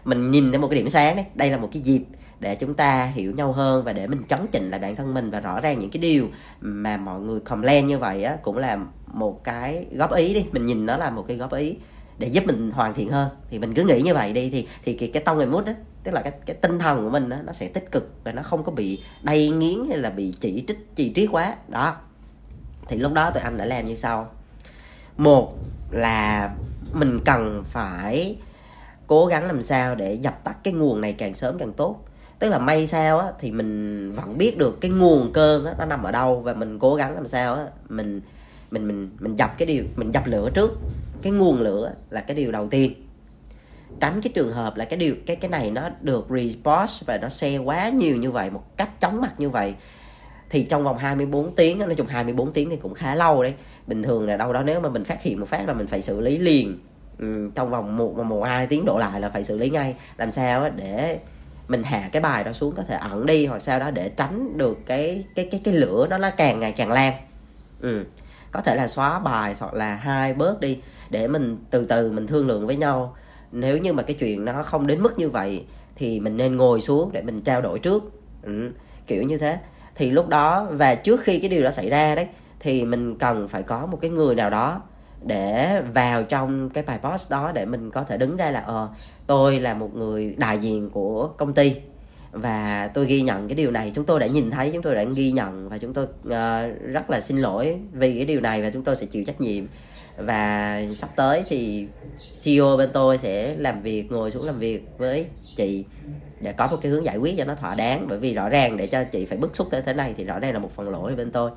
mình 0.07 0.31
nhìn 0.31 0.51
thấy 0.51 0.59
một 0.59 0.67
cái 0.67 0.79
điểm 0.79 0.89
sáng 0.89 1.15
đấy. 1.15 1.25
Đây 1.35 1.51
là 1.51 1.57
một 1.57 1.69
cái 1.73 1.81
dịp 1.81 2.03
để 2.39 2.55
chúng 2.55 2.73
ta 2.73 3.05
hiểu 3.05 3.31
nhau 3.31 3.51
hơn 3.51 3.83
và 3.83 3.93
để 3.93 4.07
mình 4.07 4.23
chấn 4.27 4.47
chỉnh 4.51 4.69
lại 4.69 4.79
bản 4.79 4.95
thân 4.95 5.13
mình 5.13 5.29
và 5.29 5.39
rõ 5.39 5.59
ràng 5.61 5.79
những 5.79 5.89
cái 5.89 6.01
điều 6.01 6.27
mà 6.61 6.97
mọi 6.97 7.21
người 7.21 7.39
comment 7.39 7.87
như 7.87 7.97
vậy 7.97 8.23
á, 8.23 8.37
cũng 8.41 8.57
là 8.57 8.77
một 9.13 9.43
cái 9.43 9.85
góp 9.91 10.13
ý 10.13 10.33
đi. 10.33 10.45
Mình 10.51 10.65
nhìn 10.65 10.85
nó 10.85 10.97
là 10.97 11.09
một 11.09 11.25
cái 11.27 11.37
góp 11.37 11.53
ý 11.53 11.75
để 12.19 12.27
giúp 12.27 12.43
mình 12.47 12.71
hoàn 12.71 12.93
thiện 12.93 13.09
hơn. 13.09 13.29
Thì 13.49 13.59
mình 13.59 13.73
cứ 13.73 13.83
nghĩ 13.83 14.01
như 14.01 14.13
vậy 14.13 14.33
đi 14.33 14.49
thì 14.49 14.67
thì 14.83 14.93
cái, 14.93 15.09
cái 15.13 15.23
tông 15.23 15.37
người 15.37 15.45
mút 15.45 15.65
đó 15.65 15.73
tức 16.03 16.11
là 16.13 16.21
cái 16.21 16.33
cái 16.45 16.55
tinh 16.55 16.79
thần 16.79 17.03
của 17.03 17.09
mình 17.09 17.29
đó, 17.29 17.37
nó 17.45 17.51
sẽ 17.51 17.67
tích 17.67 17.91
cực 17.91 18.13
và 18.23 18.31
nó 18.31 18.41
không 18.41 18.63
có 18.63 18.71
bị 18.71 19.01
đầy 19.21 19.49
nghiến 19.49 19.79
hay 19.89 19.97
là 19.97 20.09
bị 20.09 20.33
chỉ 20.39 20.63
trích 20.67 20.95
chỉ 20.95 21.13
trích 21.15 21.31
quá. 21.31 21.55
Đó. 21.67 21.95
Thì 22.87 22.97
lúc 22.97 23.13
đó 23.13 23.31
tụi 23.31 23.43
anh 23.43 23.57
đã 23.57 23.65
làm 23.65 23.87
như 23.87 23.95
sau. 23.95 24.31
Một 25.17 25.57
là 25.91 26.55
mình 26.93 27.19
cần 27.25 27.63
phải 27.69 28.37
cố 29.07 29.25
gắng 29.25 29.45
làm 29.45 29.63
sao 29.63 29.95
để 29.95 30.13
dập 30.13 30.43
tắt 30.43 30.57
cái 30.63 30.73
nguồn 30.73 31.01
này 31.01 31.13
càng 31.13 31.33
sớm 31.33 31.57
càng 31.57 31.73
tốt. 31.73 32.05
Tức 32.39 32.49
là 32.49 32.59
may 32.59 32.87
sao 32.87 33.19
á 33.19 33.27
thì 33.39 33.51
mình 33.51 34.13
vẫn 34.13 34.37
biết 34.37 34.57
được 34.57 34.81
cái 34.81 34.91
nguồn 34.91 35.33
cơn 35.33 35.65
á 35.65 35.73
nó 35.77 35.85
nằm 35.85 36.03
ở 36.03 36.11
đâu 36.11 36.39
và 36.41 36.53
mình 36.53 36.79
cố 36.79 36.95
gắng 36.95 37.15
làm 37.15 37.27
sao 37.27 37.55
á 37.55 37.65
mình 37.89 38.21
mình 38.71 38.87
mình 38.87 39.09
mình 39.19 39.35
dập 39.35 39.57
cái 39.57 39.65
điều 39.65 39.83
mình 39.95 40.11
dập 40.13 40.27
lửa 40.27 40.49
trước 40.53 40.71
cái 41.21 41.33
nguồn 41.33 41.61
lửa 41.61 41.93
là 42.09 42.21
cái 42.21 42.37
điều 42.37 42.51
đầu 42.51 42.67
tiên. 42.67 42.93
Tránh 43.99 44.21
cái 44.21 44.31
trường 44.35 44.53
hợp 44.53 44.77
là 44.77 44.85
cái 44.85 44.99
điều 44.99 45.15
cái 45.25 45.35
cái 45.35 45.49
này 45.49 45.71
nó 45.71 45.89
được 46.01 46.27
response 46.29 46.93
và 47.05 47.17
nó 47.17 47.29
xe 47.29 47.57
quá 47.57 47.89
nhiều 47.89 48.15
như 48.15 48.31
vậy 48.31 48.49
một 48.49 48.77
cách 48.77 49.01
chóng 49.01 49.21
mặt 49.21 49.33
như 49.37 49.49
vậy 49.49 49.73
thì 50.49 50.63
trong 50.63 50.83
vòng 50.83 50.97
24 50.97 51.55
tiếng 51.55 51.79
nói 51.79 51.95
chung 51.95 52.07
24 52.07 52.53
tiếng 52.53 52.69
thì 52.69 52.75
cũng 52.75 52.93
khá 52.93 53.15
lâu 53.15 53.43
đấy. 53.43 53.53
Bình 53.87 54.03
thường 54.03 54.27
là 54.27 54.37
đâu 54.37 54.53
đó 54.53 54.63
nếu 54.63 54.79
mà 54.79 54.89
mình 54.89 55.03
phát 55.03 55.21
hiện 55.21 55.39
một 55.39 55.47
phát 55.47 55.67
là 55.67 55.73
mình 55.73 55.87
phải 55.87 56.01
xử 56.01 56.19
lý 56.21 56.37
liền 56.37 56.79
ừ, 57.19 57.51
trong 57.55 57.69
vòng 57.69 57.97
một 57.97 58.17
một 58.17 58.43
hai 58.43 58.67
tiếng 58.67 58.85
đổ 58.85 58.97
lại 58.97 59.21
là 59.21 59.29
phải 59.29 59.43
xử 59.43 59.57
lý 59.57 59.69
ngay. 59.69 59.95
Làm 60.17 60.31
sao 60.31 60.69
để 60.69 61.19
mình 61.67 61.83
hạ 61.83 62.09
cái 62.11 62.21
bài 62.21 62.43
đó 62.43 62.53
xuống 62.53 62.75
có 62.75 62.83
thể 62.83 62.95
ẩn 62.95 63.25
đi 63.25 63.45
hoặc 63.45 63.61
sao 63.61 63.79
đó 63.79 63.91
để 63.91 64.09
tránh 64.09 64.57
được 64.57 64.77
cái 64.85 65.23
cái 65.35 65.47
cái 65.51 65.61
cái 65.63 65.73
lửa 65.73 66.07
nó 66.09 66.17
nó 66.17 66.29
càng 66.29 66.59
ngày 66.59 66.71
càng 66.71 66.91
lan. 66.91 67.13
Ừ 67.81 68.03
có 68.51 68.61
thể 68.61 68.75
là 68.75 68.87
xóa 68.87 69.19
bài 69.19 69.53
hoặc 69.59 69.73
là 69.73 69.95
hai 69.95 70.33
bớt 70.33 70.59
đi 70.59 70.79
để 71.09 71.27
mình 71.27 71.57
từ 71.69 71.85
từ 71.85 72.11
mình 72.11 72.27
thương 72.27 72.47
lượng 72.47 72.67
với 72.67 72.75
nhau. 72.75 73.15
Nếu 73.51 73.77
như 73.77 73.93
mà 73.93 74.03
cái 74.03 74.15
chuyện 74.19 74.45
nó 74.45 74.63
không 74.63 74.87
đến 74.87 75.01
mức 75.01 75.19
như 75.19 75.29
vậy 75.29 75.65
thì 75.95 76.19
mình 76.19 76.37
nên 76.37 76.57
ngồi 76.57 76.81
xuống 76.81 77.09
để 77.13 77.21
mình 77.21 77.41
trao 77.41 77.61
đổi 77.61 77.79
trước. 77.79 78.03
Ừ, 78.41 78.71
kiểu 79.07 79.23
như 79.23 79.37
thế. 79.37 79.59
Thì 79.95 80.11
lúc 80.11 80.27
đó 80.27 80.67
và 80.71 80.95
trước 80.95 81.21
khi 81.23 81.39
cái 81.39 81.49
điều 81.49 81.63
đó 81.63 81.71
xảy 81.71 81.89
ra 81.89 82.15
đấy 82.15 82.27
thì 82.59 82.85
mình 82.85 83.15
cần 83.17 83.47
phải 83.47 83.63
có 83.63 83.85
một 83.85 83.97
cái 84.01 84.11
người 84.11 84.35
nào 84.35 84.49
đó 84.49 84.81
để 85.21 85.81
vào 85.93 86.23
trong 86.23 86.69
cái 86.69 86.83
bài 86.83 86.99
post 87.03 87.31
đó 87.31 87.51
để 87.51 87.65
mình 87.65 87.91
có 87.91 88.03
thể 88.03 88.17
đứng 88.17 88.37
ra 88.37 88.51
là 88.51 88.59
ờ 88.59 88.89
tôi 89.27 89.59
là 89.59 89.73
một 89.73 89.95
người 89.95 90.35
đại 90.37 90.59
diện 90.59 90.89
của 90.89 91.27
công 91.27 91.53
ty 91.53 91.75
và 92.37 92.89
tôi 92.93 93.05
ghi 93.05 93.21
nhận 93.21 93.47
cái 93.47 93.55
điều 93.55 93.71
này 93.71 93.91
chúng 93.95 94.05
tôi 94.05 94.19
đã 94.19 94.27
nhìn 94.27 94.51
thấy 94.51 94.69
chúng 94.73 94.81
tôi 94.81 94.95
đã 94.95 95.03
ghi 95.03 95.31
nhận 95.31 95.69
và 95.69 95.77
chúng 95.77 95.93
tôi 95.93 96.05
uh, 96.05 96.81
rất 96.83 97.09
là 97.09 97.19
xin 97.19 97.37
lỗi 97.37 97.77
vì 97.91 98.15
cái 98.15 98.25
điều 98.25 98.41
này 98.41 98.61
và 98.61 98.69
chúng 98.69 98.83
tôi 98.83 98.95
sẽ 98.95 99.05
chịu 99.05 99.23
trách 99.25 99.41
nhiệm. 99.41 99.65
Và 100.17 100.81
sắp 100.89 101.09
tới 101.15 101.43
thì 101.47 101.87
CEO 102.43 102.77
bên 102.77 102.89
tôi 102.93 103.17
sẽ 103.17 103.55
làm 103.57 103.81
việc 103.81 104.11
ngồi 104.11 104.31
xuống 104.31 104.45
làm 104.45 104.59
việc 104.59 104.85
với 104.97 105.25
chị 105.55 105.85
để 106.39 106.51
có 106.51 106.67
một 106.71 106.77
cái 106.81 106.91
hướng 106.91 107.05
giải 107.05 107.17
quyết 107.17 107.35
cho 107.37 107.45
nó 107.45 107.55
thỏa 107.55 107.75
đáng. 107.75 108.05
Bởi 108.09 108.17
vì 108.17 108.33
rõ 108.33 108.49
ràng 108.49 108.77
để 108.77 108.87
cho 108.87 109.03
chị 109.03 109.25
phải 109.25 109.37
bức 109.37 109.55
xúc 109.55 109.67
tới 109.71 109.81
thế 109.81 109.93
này 109.93 110.13
thì 110.17 110.23
rõ 110.23 110.39
ràng 110.39 110.53
là 110.53 110.59
một 110.59 110.71
phần 110.71 110.89
lỗi 110.89 111.15
bên 111.15 111.31
tôi. 111.31 111.51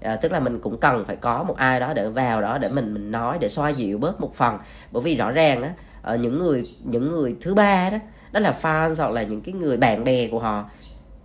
À, 0.00 0.16
tức 0.16 0.32
là 0.32 0.40
mình 0.40 0.58
cũng 0.58 0.80
cần 0.80 1.04
phải 1.04 1.16
có 1.16 1.42
một 1.42 1.56
ai 1.56 1.80
đó 1.80 1.92
để 1.94 2.08
vào 2.08 2.42
đó 2.42 2.58
để 2.58 2.68
mình 2.68 2.94
mình 2.94 3.10
nói 3.10 3.38
để 3.40 3.48
xoa 3.48 3.68
dịu 3.68 3.98
bớt 3.98 4.20
một 4.20 4.34
phần. 4.34 4.58
Bởi 4.90 5.02
vì 5.02 5.16
rõ 5.16 5.30
ràng 5.30 5.62
á 5.62 5.74
ờ, 6.02 6.16
những 6.16 6.38
người 6.38 6.62
những 6.84 7.08
người 7.08 7.36
thứ 7.40 7.54
ba 7.54 7.90
đó 7.90 7.98
đó 8.34 8.40
là 8.40 8.54
fans 8.62 8.94
hoặc 8.94 9.10
là 9.10 9.22
những 9.22 9.40
cái 9.40 9.52
người 9.52 9.76
bạn 9.76 10.04
bè 10.04 10.28
của 10.28 10.38
họ. 10.38 10.70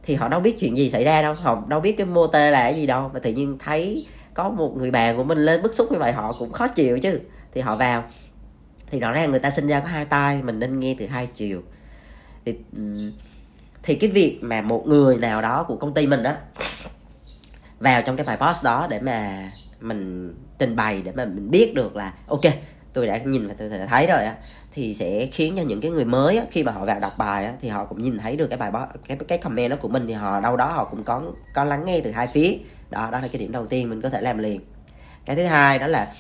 Thì 0.03 0.15
họ 0.15 0.27
đâu 0.27 0.39
biết 0.39 0.59
chuyện 0.59 0.77
gì 0.77 0.89
xảy 0.89 1.03
ra 1.03 1.21
đâu. 1.21 1.33
Họ 1.33 1.63
đâu 1.67 1.79
biết 1.79 1.91
cái 1.91 2.05
mô 2.05 2.27
tê 2.27 2.51
là 2.51 2.61
cái 2.61 2.75
gì 2.75 2.85
đâu. 2.85 3.11
Mà 3.13 3.19
tự 3.19 3.31
nhiên 3.31 3.57
thấy 3.59 4.07
có 4.33 4.49
một 4.49 4.73
người 4.77 4.91
bạn 4.91 5.17
của 5.17 5.23
mình 5.23 5.38
lên 5.38 5.62
bức 5.62 5.73
xúc 5.73 5.91
như 5.91 5.97
vậy, 5.99 6.12
họ 6.12 6.34
cũng 6.39 6.51
khó 6.51 6.67
chịu 6.67 6.99
chứ. 6.99 7.19
Thì 7.53 7.62
họ 7.62 7.75
vào. 7.75 8.03
Thì 8.91 8.99
rõ 8.99 9.12
ràng 9.12 9.31
người 9.31 9.39
ta 9.39 9.49
sinh 9.49 9.67
ra 9.67 9.79
có 9.79 9.88
hai 9.88 10.05
tay, 10.05 10.43
mình 10.43 10.60
nên 10.60 10.79
nghe 10.79 10.95
từ 10.99 11.07
hai 11.07 11.27
chiều. 11.27 11.62
Thì 12.45 12.55
thì 13.84 13.95
cái 13.95 14.10
việc 14.10 14.39
mà 14.41 14.62
một 14.62 14.84
người 14.88 15.17
nào 15.17 15.41
đó 15.41 15.63
của 15.63 15.75
công 15.75 15.93
ty 15.93 16.07
mình 16.07 16.23
đó 16.23 16.34
vào 17.79 18.01
trong 18.01 18.17
cái 18.17 18.25
bài 18.25 18.38
post 18.38 18.63
đó 18.63 18.88
để 18.89 18.99
mà 18.99 19.49
mình 19.79 20.34
trình 20.60 20.75
bày, 20.75 21.01
để 21.01 21.12
mà 21.12 21.25
mình 21.25 21.51
biết 21.51 21.73
được 21.75 21.95
là, 21.95 22.13
ok 22.27 22.41
tôi 22.93 23.08
đã 23.08 23.17
nhìn 23.17 23.47
và 23.47 23.54
tôi 23.58 23.69
đã 23.69 23.86
thấy 23.86 24.08
rồi 24.08 24.23
á 24.23 24.36
thì 24.71 24.93
sẽ 24.93 25.28
khiến 25.32 25.54
cho 25.58 25.63
những 25.63 25.82
cái 25.82 25.91
người 25.91 26.06
mới 26.06 26.38
á, 26.38 26.45
khi 26.52 26.63
mà 26.63 26.71
họ 26.71 26.86
vào 26.86 26.99
đọc 26.99 27.17
bài 27.17 27.45
á, 27.45 27.54
thì 27.62 27.69
họ 27.69 27.86
cũng 27.86 28.02
nhìn 28.02 28.17
thấy 28.17 28.36
được 28.36 28.47
cái 28.47 28.58
bài 28.58 28.71
post 28.71 29.04
cái 29.08 29.17
cái 29.28 29.38
comment 29.38 29.71
đó 29.71 29.78
của 29.82 29.88
mình 29.88 30.08
thì 30.08 30.13
họ 30.13 30.39
đâu 30.39 30.58
đó 30.58 30.71
họ 30.71 30.86
cũng 30.86 31.04
có 31.04 31.21
có 31.54 31.63
lắng 31.63 31.86
nghe 31.86 32.02
từ 32.04 32.12
hai 32.12 32.28
phía. 32.28 32.58
Đó 32.89 33.10
đó 33.12 33.19
là 33.19 33.28
cái 33.28 33.39
điểm 33.39 33.52
đầu 33.52 33.67
tiên 33.67 33.89
mình 33.89 34.02
có 34.02 34.10
thể 34.10 34.21
làm 34.21 34.38
liền. 34.38 34.62
Cái 35.25 35.36
thứ 35.36 35.45
hai 35.45 35.80
đó 35.80 35.88
là 35.88 36.13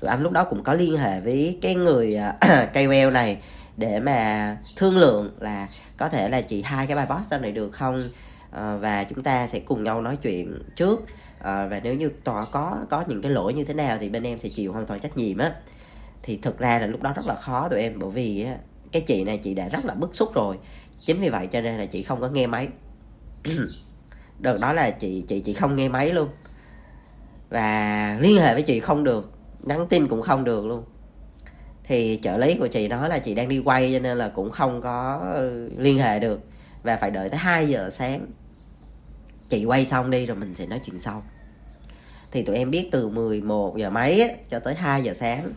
tụi 0.00 0.10
anh 0.10 0.22
lúc 0.22 0.32
đó 0.32 0.44
cũng 0.44 0.62
có 0.62 0.74
liên 0.74 0.96
hệ 0.96 1.20
với 1.20 1.58
cái 1.62 1.74
người 1.74 2.16
à, 2.16 2.36
cây 2.74 2.86
KOL 3.02 3.12
này 3.12 3.38
để 3.76 4.00
mà 4.00 4.56
thương 4.76 4.98
lượng 4.98 5.30
là 5.40 5.68
có 5.96 6.08
thể 6.08 6.28
là 6.28 6.40
chị 6.40 6.62
hai 6.62 6.86
cái 6.86 6.96
bài 6.96 7.06
post 7.06 7.32
này 7.42 7.52
được 7.52 7.70
không? 7.72 8.10
À, 8.50 8.76
và 8.76 9.04
chúng 9.04 9.22
ta 9.22 9.46
sẽ 9.46 9.58
cùng 9.58 9.84
nhau 9.84 10.02
nói 10.02 10.16
chuyện 10.16 10.62
trước. 10.76 11.04
À, 11.38 11.66
và 11.66 11.80
nếu 11.80 11.94
như 11.94 12.10
tòa 12.24 12.46
có 12.52 12.76
có 12.90 13.04
những 13.08 13.22
cái 13.22 13.32
lỗi 13.32 13.54
như 13.54 13.64
thế 13.64 13.74
nào 13.74 13.98
thì 14.00 14.08
bên 14.08 14.22
em 14.22 14.38
sẽ 14.38 14.48
chịu 14.48 14.72
hoàn 14.72 14.86
toàn 14.86 15.00
trách 15.00 15.16
nhiệm 15.16 15.38
á 15.38 15.52
thì 16.26 16.36
thực 16.36 16.58
ra 16.58 16.78
là 16.78 16.86
lúc 16.86 17.02
đó 17.02 17.12
rất 17.16 17.26
là 17.26 17.34
khó 17.34 17.68
tụi 17.68 17.80
em 17.80 17.98
bởi 17.98 18.10
vì 18.10 18.46
cái 18.92 19.02
chị 19.02 19.24
này 19.24 19.38
chị 19.38 19.54
đã 19.54 19.68
rất 19.68 19.84
là 19.84 19.94
bức 19.94 20.14
xúc 20.14 20.34
rồi. 20.34 20.58
Chính 20.96 21.20
vì 21.20 21.28
vậy 21.28 21.46
cho 21.46 21.60
nên 21.60 21.78
là 21.78 21.86
chị 21.86 22.02
không 22.02 22.20
có 22.20 22.28
nghe 22.28 22.46
máy. 22.46 22.68
Đợt 24.38 24.58
đó 24.60 24.72
là 24.72 24.90
chị 24.90 25.24
chị 25.28 25.40
chị 25.40 25.54
không 25.54 25.76
nghe 25.76 25.88
máy 25.88 26.12
luôn. 26.12 26.28
Và 27.50 28.18
liên 28.20 28.40
hệ 28.40 28.54
với 28.54 28.62
chị 28.62 28.80
không 28.80 29.04
được 29.04 29.32
nhắn 29.62 29.86
tin 29.88 30.08
cũng 30.08 30.22
không 30.22 30.44
được 30.44 30.66
luôn. 30.66 30.84
Thì 31.84 32.20
trợ 32.22 32.36
lý 32.36 32.54
của 32.54 32.66
chị 32.66 32.88
nói 32.88 33.08
là 33.08 33.18
chị 33.18 33.34
đang 33.34 33.48
đi 33.48 33.58
quay 33.58 33.92
cho 33.92 33.98
nên 33.98 34.18
là 34.18 34.28
cũng 34.28 34.50
không 34.50 34.80
có 34.80 35.20
ừ, 35.34 35.70
liên 35.78 35.98
hệ 35.98 36.18
được. 36.18 36.40
Và 36.82 36.96
phải 36.96 37.10
đợi 37.10 37.28
tới 37.28 37.38
2 37.38 37.68
giờ 37.68 37.90
sáng. 37.90 38.26
Chị 39.48 39.64
quay 39.64 39.84
xong 39.84 40.10
đi 40.10 40.26
rồi 40.26 40.36
mình 40.36 40.54
sẽ 40.54 40.66
nói 40.66 40.80
chuyện 40.86 40.98
sau. 40.98 41.22
Thì 42.30 42.42
tụi 42.42 42.56
em 42.56 42.70
biết 42.70 42.88
từ 42.92 43.08
11 43.08 43.76
giờ 43.76 43.90
mấy 43.90 44.20
á, 44.20 44.28
cho 44.50 44.58
tới 44.58 44.74
2 44.74 45.02
giờ 45.02 45.14
sáng 45.14 45.52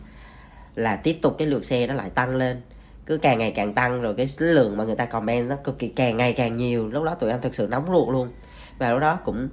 là 0.74 0.96
tiếp 0.96 1.18
tục 1.22 1.34
cái 1.38 1.48
lượt 1.48 1.64
xe 1.64 1.86
nó 1.86 1.94
lại 1.94 2.10
tăng 2.10 2.36
lên. 2.36 2.60
Cứ 3.06 3.18
càng 3.18 3.38
ngày 3.38 3.50
càng 3.50 3.74
tăng 3.74 4.02
rồi 4.02 4.14
cái 4.14 4.26
lượng 4.38 4.76
mà 4.76 4.84
người 4.84 4.94
ta 4.94 5.04
comment 5.04 5.48
nó 5.48 5.56
cực 5.56 5.78
kỳ 5.78 5.88
càng 5.88 6.16
ngày 6.16 6.32
càng 6.32 6.56
nhiều. 6.56 6.88
Lúc 6.88 7.04
đó 7.04 7.14
tụi 7.14 7.30
em 7.30 7.40
thực 7.40 7.54
sự 7.54 7.68
nóng 7.70 7.86
ruột 7.86 8.08
luôn. 8.08 8.28
Và 8.78 8.90
lúc 8.90 9.00
đó 9.00 9.18
cũng 9.24 9.48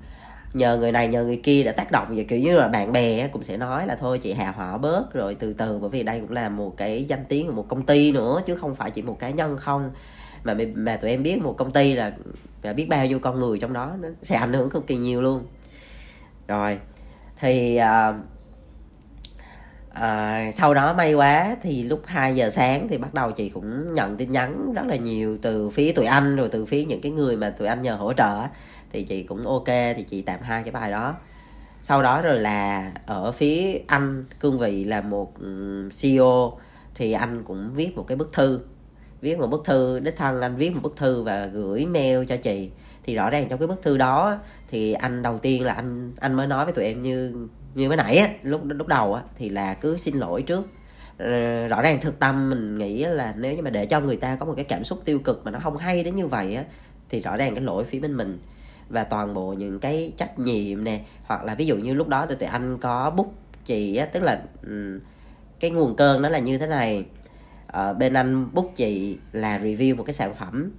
nhờ 0.53 0.77
người 0.77 0.91
này 0.91 1.07
nhờ 1.07 1.23
người 1.23 1.39
kia 1.43 1.63
đã 1.63 1.71
tác 1.71 1.91
động 1.91 2.07
và 2.09 2.23
kiểu 2.27 2.39
như 2.39 2.57
là 2.57 2.67
bạn 2.67 2.91
bè 2.91 3.27
cũng 3.27 3.43
sẽ 3.43 3.57
nói 3.57 3.87
là 3.87 3.95
thôi 3.95 4.19
chị 4.19 4.33
hạ 4.33 4.53
họ 4.57 4.77
bớt 4.77 5.13
rồi 5.13 5.35
từ 5.35 5.53
từ 5.53 5.79
bởi 5.79 5.89
vì 5.89 6.03
đây 6.03 6.19
cũng 6.19 6.31
là 6.31 6.49
một 6.49 6.77
cái 6.77 7.05
danh 7.05 7.25
tiếng 7.25 7.47
của 7.47 7.53
một 7.53 7.65
công 7.67 7.85
ty 7.85 8.11
nữa 8.11 8.41
chứ 8.45 8.55
không 8.55 8.75
phải 8.75 8.91
chỉ 8.91 9.01
một 9.01 9.19
cá 9.19 9.29
nhân 9.29 9.57
không. 9.57 9.91
Mà 10.43 10.55
mà 10.75 10.97
tụi 10.97 11.11
em 11.11 11.23
biết 11.23 11.37
một 11.43 11.55
công 11.57 11.71
ty 11.71 11.93
là 11.93 12.11
và 12.61 12.73
biết 12.73 12.89
bao 12.89 13.05
nhiêu 13.05 13.19
con 13.19 13.39
người 13.39 13.59
trong 13.59 13.73
đó 13.73 13.95
nó 14.01 14.09
sẽ 14.23 14.35
ảnh 14.35 14.53
hưởng 14.53 14.69
cực 14.69 14.87
kỳ 14.87 14.95
nhiều 14.95 15.21
luôn. 15.21 15.45
Rồi 16.47 16.79
thì 17.39 17.79
uh, 17.79 18.15
à, 20.01 20.51
sau 20.51 20.73
đó 20.73 20.93
may 20.93 21.13
quá 21.13 21.55
thì 21.61 21.83
lúc 21.83 22.01
2 22.05 22.35
giờ 22.35 22.49
sáng 22.49 22.87
thì 22.87 22.97
bắt 22.97 23.13
đầu 23.13 23.31
chị 23.31 23.49
cũng 23.49 23.93
nhận 23.93 24.17
tin 24.17 24.31
nhắn 24.31 24.73
rất 24.73 24.85
là 24.87 24.95
nhiều 24.95 25.37
từ 25.41 25.69
phía 25.69 25.91
tụi 25.91 26.05
anh 26.05 26.35
rồi 26.35 26.49
từ 26.49 26.65
phía 26.65 26.85
những 26.85 27.01
cái 27.01 27.11
người 27.11 27.37
mà 27.37 27.49
tụi 27.49 27.67
anh 27.67 27.81
nhờ 27.81 27.95
hỗ 27.95 28.13
trợ 28.13 28.43
thì 28.91 29.03
chị 29.03 29.23
cũng 29.23 29.47
ok 29.47 29.65
thì 29.67 30.05
chị 30.09 30.21
tạm 30.21 30.39
hai 30.41 30.63
cái 30.63 30.71
bài 30.71 30.91
đó. 30.91 31.15
Sau 31.83 32.03
đó 32.03 32.21
rồi 32.21 32.39
là 32.39 32.91
ở 33.05 33.31
phía 33.31 33.79
anh 33.87 34.25
cương 34.39 34.59
vị 34.59 34.83
là 34.83 35.01
một 35.01 35.39
ừ, 35.39 35.89
CEO 36.01 36.57
thì 36.95 37.11
anh 37.11 37.43
cũng 37.43 37.71
viết 37.75 37.97
một 37.97 38.07
cái 38.07 38.15
bức 38.15 38.33
thư 38.33 38.59
viết 39.21 39.39
một 39.39 39.47
bức 39.47 39.65
thư 39.65 39.99
đích 39.99 40.17
thân 40.17 40.41
anh 40.41 40.55
viết 40.55 40.69
một 40.69 40.79
bức 40.83 40.95
thư 40.97 41.23
và 41.23 41.45
gửi 41.45 41.85
mail 41.85 42.25
cho 42.25 42.37
chị. 42.37 42.69
Thì 43.03 43.15
rõ 43.15 43.29
ràng 43.29 43.47
trong 43.49 43.59
cái 43.59 43.67
bức 43.67 43.81
thư 43.81 43.97
đó 43.97 44.37
thì 44.67 44.93
anh 44.93 45.21
đầu 45.21 45.37
tiên 45.37 45.65
là 45.65 45.73
anh 45.73 46.11
anh 46.19 46.33
mới 46.33 46.47
nói 46.47 46.65
với 46.65 46.73
tụi 46.73 46.85
em 46.85 47.01
như 47.01 47.47
như 47.75 47.87
mới 47.87 47.97
nãy 47.97 48.17
á, 48.17 48.29
lúc 48.43 48.61
lúc 48.65 48.87
đầu 48.87 49.13
á, 49.13 49.21
thì 49.37 49.49
là 49.49 49.73
cứ 49.73 49.97
xin 49.97 50.15
lỗi 50.15 50.41
trước. 50.41 50.67
Ờ, 51.17 51.67
rõ 51.67 51.81
ràng 51.81 51.99
thực 52.01 52.19
tâm 52.19 52.49
mình 52.49 52.77
nghĩ 52.77 53.05
là 53.05 53.33
nếu 53.37 53.55
như 53.55 53.61
mà 53.61 53.69
để 53.69 53.85
cho 53.85 53.99
người 53.99 54.17
ta 54.17 54.35
có 54.35 54.45
một 54.45 54.53
cái 54.55 54.65
cảm 54.65 54.83
xúc 54.83 55.01
tiêu 55.05 55.19
cực 55.19 55.41
mà 55.45 55.51
nó 55.51 55.59
không 55.59 55.77
hay 55.77 56.03
đến 56.03 56.15
như 56.15 56.27
vậy 56.27 56.55
á, 56.55 56.63
thì 57.09 57.21
rõ 57.21 57.37
ràng 57.37 57.55
cái 57.55 57.63
lỗi 57.63 57.83
phía 57.83 57.99
bên 57.99 58.17
mình. 58.17 58.39
Và 58.89 59.03
toàn 59.03 59.33
bộ 59.33 59.53
những 59.53 59.79
cái 59.79 60.13
trách 60.17 60.39
nhiệm 60.39 60.83
nè, 60.83 60.99
hoặc 61.23 61.43
là 61.43 61.55
ví 61.55 61.65
dụ 61.65 61.75
như 61.75 61.93
lúc 61.93 62.07
đó 62.07 62.25
tụi 62.25 62.37
tụi 62.37 62.49
anh 62.49 62.77
có 62.77 63.09
bút 63.09 63.33
chị 63.65 63.95
á, 63.95 64.05
tức 64.05 64.23
là 64.23 64.41
ừ, 64.61 64.99
cái 65.59 65.71
nguồn 65.71 65.95
cơn 65.95 66.21
nó 66.21 66.29
là 66.29 66.39
như 66.39 66.57
thế 66.57 66.67
này. 66.67 67.05
Ở 67.67 67.93
bên 67.93 68.13
anh 68.13 68.53
bút 68.53 68.71
chị 68.75 69.17
là 69.31 69.59
review 69.59 69.95
một 69.95 70.03
cái 70.03 70.13
sản 70.13 70.33
phẩm, 70.33 70.71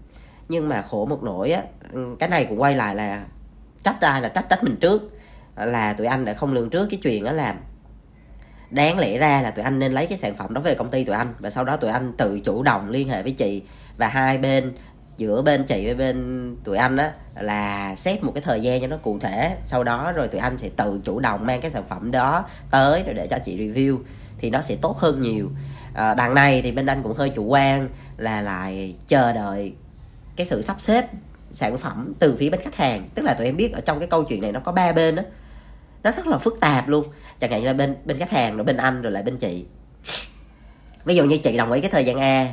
nhưng 0.48 0.68
mà 0.68 0.82
khổ 0.82 1.06
một 1.06 1.22
nỗi 1.22 1.50
á 1.50 1.62
ừ, 1.92 2.16
cái 2.18 2.28
này 2.28 2.44
cũng 2.44 2.60
quay 2.60 2.76
lại 2.76 2.94
là 2.94 3.24
trách 3.82 4.00
ai 4.00 4.22
là 4.22 4.28
trách 4.28 4.46
trách 4.50 4.64
mình 4.64 4.76
trước 4.80 5.17
là 5.66 5.92
tụi 5.92 6.06
anh 6.06 6.24
đã 6.24 6.34
không 6.34 6.52
lường 6.52 6.70
trước 6.70 6.88
cái 6.90 7.00
chuyện 7.02 7.24
đó 7.24 7.32
là 7.32 7.54
đáng 8.70 8.98
lẽ 8.98 9.18
ra 9.18 9.42
là 9.42 9.50
tụi 9.50 9.64
anh 9.64 9.78
nên 9.78 9.92
lấy 9.92 10.06
cái 10.06 10.18
sản 10.18 10.36
phẩm 10.36 10.54
đó 10.54 10.60
về 10.60 10.74
công 10.74 10.90
ty 10.90 11.04
tụi 11.04 11.16
anh. 11.16 11.34
Và 11.38 11.50
sau 11.50 11.64
đó 11.64 11.76
tụi 11.76 11.90
anh 11.90 12.12
tự 12.16 12.40
chủ 12.40 12.62
động 12.62 12.90
liên 12.90 13.08
hệ 13.08 13.22
với 13.22 13.32
chị. 13.32 13.62
Và 13.96 14.08
hai 14.08 14.38
bên 14.38 14.72
giữa 15.16 15.42
bên 15.42 15.64
chị 15.64 15.86
với 15.86 15.94
bên 15.94 16.56
tụi 16.64 16.76
anh 16.76 16.96
á 16.96 17.12
là 17.40 17.94
xét 17.96 18.24
một 18.24 18.32
cái 18.34 18.42
thời 18.42 18.60
gian 18.60 18.80
cho 18.80 18.86
nó 18.86 18.96
cụ 18.96 19.18
thể. 19.18 19.56
Sau 19.64 19.84
đó 19.84 20.12
rồi 20.12 20.28
tụi 20.28 20.40
anh 20.40 20.58
sẽ 20.58 20.68
tự 20.76 21.00
chủ 21.04 21.20
động 21.20 21.46
mang 21.46 21.60
cái 21.60 21.70
sản 21.70 21.84
phẩm 21.88 22.10
đó 22.10 22.46
tới 22.70 23.02
rồi 23.02 23.14
để 23.14 23.26
cho 23.26 23.38
chị 23.44 23.58
review. 23.58 23.98
Thì 24.38 24.50
nó 24.50 24.60
sẽ 24.60 24.76
tốt 24.82 24.98
hơn 24.98 25.20
nhiều. 25.20 25.50
À, 25.94 26.14
đằng 26.14 26.34
này 26.34 26.62
thì 26.62 26.72
bên 26.72 26.86
anh 26.86 27.02
cũng 27.02 27.14
hơi 27.14 27.30
chủ 27.30 27.44
quan 27.44 27.88
là 28.16 28.40
lại 28.40 28.96
chờ 29.08 29.32
đợi 29.32 29.72
cái 30.36 30.46
sự 30.46 30.62
sắp 30.62 30.80
xếp 30.80 31.06
sản 31.52 31.78
phẩm 31.78 32.12
từ 32.18 32.36
phía 32.38 32.50
bên 32.50 32.60
khách 32.60 32.76
hàng. 32.76 33.08
Tức 33.14 33.22
là 33.22 33.34
tụi 33.34 33.46
em 33.46 33.56
biết 33.56 33.72
ở 33.72 33.80
trong 33.80 33.98
cái 33.98 34.08
câu 34.08 34.24
chuyện 34.24 34.42
này 34.42 34.52
nó 34.52 34.60
có 34.60 34.72
ba 34.72 34.92
bên 34.92 35.14
đó 35.14 35.22
nó 36.10 36.16
rất 36.16 36.26
là 36.26 36.38
phức 36.38 36.60
tạp 36.60 36.88
luôn. 36.88 37.04
Chẳng 37.40 37.50
hạn 37.50 37.60
như 37.60 37.66
là 37.66 37.72
bên 37.72 37.96
bên 38.04 38.18
khách 38.18 38.30
hàng 38.30 38.56
rồi 38.56 38.64
bên 38.64 38.76
anh 38.76 39.02
rồi 39.02 39.12
lại 39.12 39.22
bên 39.22 39.36
chị. 39.36 39.64
Ví 41.04 41.16
dụ 41.16 41.24
như 41.24 41.38
chị 41.38 41.56
đồng 41.56 41.72
ý 41.72 41.80
cái 41.80 41.90
thời 41.90 42.04
gian 42.04 42.16
a 42.20 42.46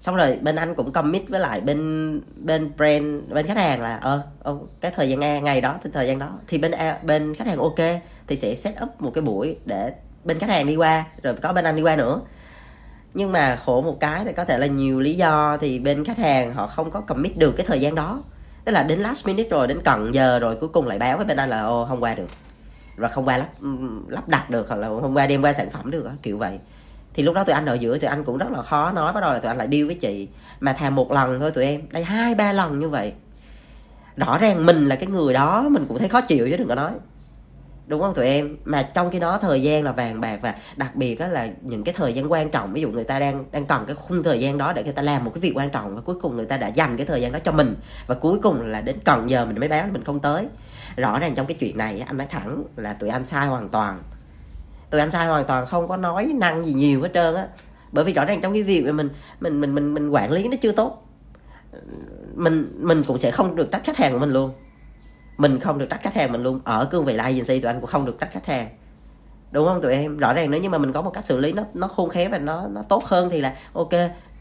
xong 0.00 0.16
rồi 0.16 0.38
bên 0.42 0.56
anh 0.56 0.74
cũng 0.74 0.92
commit 0.92 1.28
với 1.28 1.40
lại 1.40 1.60
bên 1.60 2.20
bên 2.36 2.70
brand 2.76 3.04
bên 3.28 3.46
khách 3.46 3.56
hàng 3.56 3.82
là 3.82 3.96
ờ, 3.96 4.22
ờ 4.42 4.56
cái 4.80 4.90
thời 4.90 5.08
gian 5.08 5.24
a 5.24 5.40
ngày 5.40 5.60
đó 5.60 5.78
thì 5.82 5.90
thời 5.92 6.06
gian 6.06 6.18
đó. 6.18 6.38
Thì 6.48 6.58
bên 6.58 6.72
a, 6.72 6.98
bên 7.02 7.34
khách 7.34 7.46
hàng 7.46 7.58
ok 7.58 8.00
thì 8.26 8.36
sẽ 8.36 8.54
set 8.54 8.74
up 8.82 8.88
một 9.00 9.10
cái 9.14 9.22
buổi 9.22 9.58
để 9.64 9.92
bên 10.24 10.38
khách 10.38 10.50
hàng 10.50 10.66
đi 10.66 10.76
qua 10.76 11.04
rồi 11.22 11.34
có 11.34 11.52
bên 11.52 11.64
anh 11.64 11.76
đi 11.76 11.82
qua 11.82 11.96
nữa. 11.96 12.20
Nhưng 13.14 13.32
mà 13.32 13.56
khổ 13.56 13.82
một 13.82 14.00
cái 14.00 14.24
thì 14.24 14.32
có 14.32 14.44
thể 14.44 14.58
là 14.58 14.66
nhiều 14.66 15.00
lý 15.00 15.14
do 15.14 15.56
thì 15.60 15.78
bên 15.78 16.04
khách 16.04 16.18
hàng 16.18 16.54
họ 16.54 16.66
không 16.66 16.90
có 16.90 17.00
commit 17.00 17.38
được 17.38 17.52
cái 17.56 17.66
thời 17.66 17.80
gian 17.80 17.94
đó. 17.94 18.22
Tức 18.64 18.72
là 18.72 18.82
đến 18.82 18.98
last 18.98 19.26
minute 19.26 19.48
rồi 19.48 19.66
đến 19.66 19.80
cận 19.84 20.12
giờ 20.12 20.38
rồi 20.38 20.56
cuối 20.56 20.68
cùng 20.68 20.86
lại 20.86 20.98
báo 20.98 21.16
với 21.16 21.26
bên 21.26 21.36
anh 21.36 21.50
là 21.50 21.62
ô 21.62 21.86
không 21.88 22.02
qua 22.02 22.14
được 22.14 22.28
và 22.96 23.08
không 23.08 23.24
qua 23.24 23.36
lắp 23.36 23.48
ừ, 23.60 23.68
lắp 24.08 24.28
đặt 24.28 24.50
được, 24.50 24.68
hoặc 24.68 24.76
là 24.76 24.88
không 24.88 25.16
qua 25.16 25.26
đem 25.26 25.42
qua 25.42 25.52
sản 25.52 25.70
phẩm 25.70 25.90
được, 25.90 26.10
kiểu 26.22 26.38
vậy. 26.38 26.58
Thì 27.14 27.22
lúc 27.22 27.34
đó 27.34 27.44
tụi 27.44 27.54
anh 27.54 27.66
ở 27.66 27.74
giữa, 27.74 27.98
tụi 27.98 28.08
anh 28.08 28.24
cũng 28.24 28.38
rất 28.38 28.50
là 28.50 28.62
khó 28.62 28.92
nói, 28.92 29.12
bắt 29.12 29.20
đầu 29.20 29.32
là 29.32 29.38
tụi 29.38 29.48
anh 29.48 29.56
lại 29.56 29.66
điêu 29.66 29.86
với 29.86 29.94
chị. 29.94 30.28
Mà 30.60 30.72
thà 30.72 30.90
một 30.90 31.12
lần 31.12 31.40
thôi 31.40 31.50
tụi 31.50 31.64
em, 31.64 31.82
đây 31.90 32.04
hai 32.04 32.34
ba 32.34 32.52
lần 32.52 32.78
như 32.78 32.88
vậy. 32.88 33.12
Rõ 34.16 34.38
ràng 34.38 34.66
mình 34.66 34.86
là 34.86 34.96
cái 34.96 35.06
người 35.06 35.34
đó, 35.34 35.68
mình 35.68 35.84
cũng 35.88 35.98
thấy 35.98 36.08
khó 36.08 36.20
chịu 36.20 36.48
chứ 36.50 36.56
đừng 36.56 36.68
có 36.68 36.74
nói 36.74 36.92
đúng 37.86 38.00
không 38.00 38.14
tụi 38.14 38.26
em? 38.26 38.56
Mà 38.64 38.82
trong 38.82 39.10
cái 39.10 39.20
đó 39.20 39.38
thời 39.38 39.62
gian 39.62 39.84
là 39.84 39.92
vàng 39.92 40.20
bạc 40.20 40.38
và 40.42 40.54
đặc 40.76 40.96
biệt 40.96 41.20
á 41.20 41.28
là 41.28 41.48
những 41.62 41.84
cái 41.84 41.94
thời 41.94 42.12
gian 42.12 42.32
quan 42.32 42.50
trọng, 42.50 42.72
ví 42.72 42.80
dụ 42.80 42.90
người 42.90 43.04
ta 43.04 43.18
đang 43.18 43.44
đang 43.52 43.66
cần 43.66 43.84
cái 43.86 43.96
khung 43.96 44.22
thời 44.22 44.40
gian 44.40 44.58
đó 44.58 44.72
để 44.72 44.84
người 44.84 44.92
ta 44.92 45.02
làm 45.02 45.24
một 45.24 45.30
cái 45.34 45.40
việc 45.40 45.52
quan 45.54 45.70
trọng 45.70 45.94
và 45.94 46.00
cuối 46.00 46.16
cùng 46.20 46.36
người 46.36 46.46
ta 46.46 46.56
đã 46.56 46.68
dành 46.68 46.96
cái 46.96 47.06
thời 47.06 47.20
gian 47.22 47.32
đó 47.32 47.38
cho 47.44 47.52
mình. 47.52 47.74
Và 48.06 48.14
cuối 48.14 48.38
cùng 48.42 48.66
là 48.66 48.80
đến 48.80 48.96
cần 49.04 49.30
giờ 49.30 49.46
mình 49.46 49.60
mới 49.60 49.68
báo, 49.68 49.86
mình 49.92 50.04
không 50.04 50.20
tới. 50.20 50.48
Rõ 50.96 51.18
ràng 51.18 51.34
trong 51.34 51.46
cái 51.46 51.56
chuyện 51.60 51.78
này 51.78 52.00
anh 52.00 52.16
nói 52.16 52.26
thẳng 52.30 52.64
là 52.76 52.92
tụi 52.92 53.10
anh 53.10 53.26
sai 53.26 53.46
hoàn 53.46 53.68
toàn. 53.68 54.02
Tụi 54.90 55.00
anh 55.00 55.10
sai 55.10 55.26
hoàn 55.26 55.44
toàn, 55.44 55.66
không 55.66 55.88
có 55.88 55.96
nói 55.96 56.32
năng 56.34 56.64
gì 56.64 56.72
nhiều 56.72 57.02
hết 57.02 57.10
trơn 57.14 57.34
á. 57.34 57.46
Bởi 57.92 58.04
vì 58.04 58.12
rõ 58.12 58.24
ràng 58.24 58.40
trong 58.40 58.52
cái 58.52 58.62
việc 58.62 58.82
mà 58.84 58.92
mình 58.92 59.08
mình 59.40 59.60
mình 59.60 59.74
mình 59.74 59.94
mình 59.94 60.08
quản 60.10 60.32
lý 60.32 60.48
nó 60.48 60.56
chưa 60.62 60.72
tốt. 60.72 61.02
Mình 62.34 62.72
mình 62.78 63.02
cũng 63.04 63.18
sẽ 63.18 63.30
không 63.30 63.56
được 63.56 63.68
trách 63.72 63.84
khách 63.84 63.96
hàng 63.96 64.12
của 64.12 64.18
mình 64.18 64.30
luôn 64.30 64.52
mình 65.36 65.60
không 65.60 65.78
được 65.78 65.86
trách 65.90 66.02
khách 66.02 66.14
hàng 66.14 66.32
mình 66.32 66.42
luôn. 66.42 66.60
Ở 66.64 66.84
cương 66.84 67.04
vị 67.04 67.12
là 67.12 67.24
agency, 67.24 67.60
tụi 67.60 67.70
anh 67.70 67.80
cũng 67.80 67.90
không 67.90 68.04
được 68.04 68.16
trách 68.20 68.30
khách 68.32 68.46
hàng. 68.46 68.68
Đúng 69.50 69.66
không? 69.66 69.80
Tụi 69.82 69.92
em, 69.92 70.16
rõ 70.16 70.32
ràng 70.32 70.50
nếu 70.50 70.60
như 70.60 70.68
mà 70.68 70.78
mình 70.78 70.92
có 70.92 71.02
một 71.02 71.10
cách 71.10 71.26
xử 71.26 71.40
lý 71.40 71.52
nó 71.52 71.62
nó 71.74 71.88
khôn 71.88 72.08
khéo 72.08 72.30
và 72.30 72.38
nó 72.38 72.68
nó 72.68 72.82
tốt 72.82 73.04
hơn 73.04 73.30
thì 73.30 73.40
là, 73.40 73.56
ok, 73.72 73.90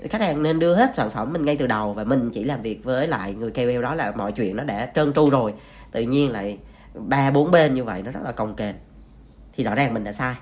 khách 0.09 0.21
hàng 0.21 0.43
nên 0.43 0.59
đưa 0.59 0.75
hết 0.75 0.95
sản 0.95 1.09
phẩm 1.09 1.33
mình 1.33 1.45
ngay 1.45 1.57
từ 1.57 1.67
đầu 1.67 1.93
và 1.93 2.03
mình 2.03 2.29
chỉ 2.33 2.43
làm 2.43 2.61
việc 2.61 2.83
với 2.83 3.07
lại 3.07 3.33
người 3.33 3.51
KOL 3.51 3.81
đó 3.81 3.95
là 3.95 4.11
mọi 4.11 4.31
chuyện 4.31 4.55
nó 4.55 4.63
đã 4.63 4.91
trơn 4.95 5.13
tru 5.13 5.29
rồi. 5.29 5.53
Tự 5.91 6.01
nhiên 6.01 6.31
lại 6.31 6.57
ba, 6.93 7.31
bốn 7.31 7.51
bên 7.51 7.73
như 7.73 7.83
vậy 7.83 8.01
nó 8.01 8.11
rất 8.11 8.19
là 8.23 8.31
cồng 8.31 8.55
kềnh. 8.55 8.75
Thì 9.53 9.63
rõ 9.63 9.75
ràng 9.75 9.93
mình 9.93 10.03
đã 10.03 10.11
sai. 10.11 10.35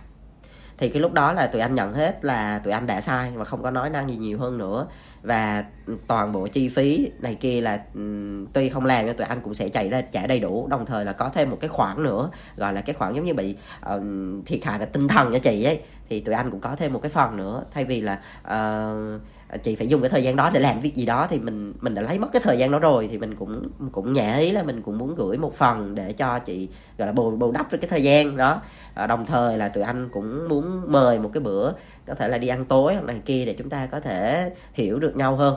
Thì 0.78 0.90
cái 0.90 1.02
lúc 1.02 1.14
đó 1.14 1.34
là 1.34 1.48
tụi 1.48 1.62
anh 1.62 1.76
nhận 1.76 1.94
hết 1.94 2.26
là 2.26 2.60
tụi 2.64 2.74
anh 2.74 2.88
đã 2.88 3.02
sai 3.02 3.32
và 3.36 3.46
không 3.46 3.64
có 3.64 3.72
nói 3.72 3.90
năng 3.90 4.10
gì 4.10 4.18
nhiều 4.18 4.40
hơn 4.40 4.58
nữa 4.58 4.88
và 5.24 5.66
toàn 6.08 6.32
bộ 6.32 6.48
chi 6.48 6.70
phí 6.70 7.12
này 7.20 7.36
kia 7.36 7.62
là 7.62 7.84
um, 7.94 8.46
tuy 8.54 8.70
không 8.70 8.86
làm 8.86 9.06
nhưng 9.06 9.18
tụi 9.18 9.28
anh 9.28 9.42
cũng 9.42 9.54
sẽ 9.54 9.70
chạy 9.70 9.90
ra 9.90 10.02
trả 10.02 10.28
đầy 10.28 10.40
đủ. 10.40 10.68
Đồng 10.68 10.86
thời 10.86 11.06
là 11.06 11.14
có 11.14 11.30
thêm 11.30 11.50
một 11.50 11.58
cái 11.62 11.68
khoản 11.68 12.04
nữa 12.04 12.30
gọi 12.58 12.74
là 12.74 12.82
cái 12.82 12.94
khoản 12.94 13.14
giống 13.14 13.26
như 13.26 13.34
bị 13.34 13.56
uh, 13.96 14.02
thiệt 14.46 14.64
hại 14.64 14.80
về 14.80 14.86
tinh 14.86 15.08
thần 15.08 15.32
cho 15.34 15.40
chị 15.40 15.64
ấy. 15.64 15.82
Thì 16.10 16.20
tụi 16.20 16.36
anh 16.36 16.52
cũng 16.52 16.60
có 16.60 16.76
thêm 16.76 16.94
một 16.94 17.00
cái 17.02 17.10
phần 17.10 17.38
nữa. 17.38 17.64
Thay 17.72 17.86
vì 17.86 18.02
là 18.02 18.20
uh, 18.42 19.22
chị 19.64 19.76
phải 19.76 19.88
dùng 19.88 20.02
cái 20.02 20.10
thời 20.10 20.24
gian 20.24 20.36
đó 20.36 20.50
để 20.54 20.60
làm 20.60 20.80
việc 20.80 20.96
gì 20.96 21.06
đó 21.06 21.28
thì 21.30 21.40
mình 21.40 21.74
mình 21.82 21.96
đã 21.96 22.02
lấy 22.02 22.20
mất 22.20 22.28
cái 22.34 22.42
thời 22.46 22.58
gian 22.58 22.72
đó 22.72 22.80
rồi 22.80 23.08
thì 23.12 23.18
mình 23.18 23.36
cũng 23.36 23.70
cũng 23.92 24.14
nhẹ 24.14 24.38
ý 24.40 24.52
là 24.52 24.64
mình 24.64 24.82
cũng 24.82 24.98
muốn 24.98 25.16
gửi 25.16 25.38
một 25.38 25.54
phần 25.54 25.96
để 25.96 26.12
cho 26.12 26.40
chị 26.40 26.70
gọi 26.98 27.08
là 27.08 27.12
bù 27.12 27.32
bù 27.32 27.52
đắp 27.52 27.72
cái 27.72 27.90
thời 27.90 28.04
gian 28.04 28.38
đó. 28.38 28.62
À, 28.94 29.08
đồng 29.08 29.26
thời 29.26 29.58
là 29.58 29.70
tụi 29.70 29.84
anh 29.84 30.10
cũng 30.10 30.48
muốn 30.48 30.92
mời 30.92 31.20
một 31.20 31.30
cái 31.34 31.42
bữa 31.42 31.72
có 32.06 32.14
thể 32.14 32.28
là 32.28 32.38
đi 32.38 32.48
ăn 32.48 32.66
tối 32.66 32.94
hoặc 32.94 33.06
này 33.06 33.22
kia 33.26 33.46
để 33.46 33.54
chúng 33.54 33.70
ta 33.70 33.86
có 33.86 34.00
thể 34.00 34.52
hiểu 34.74 35.00
được 35.00 35.13
nhau 35.18 35.36
hơn. 35.36 35.56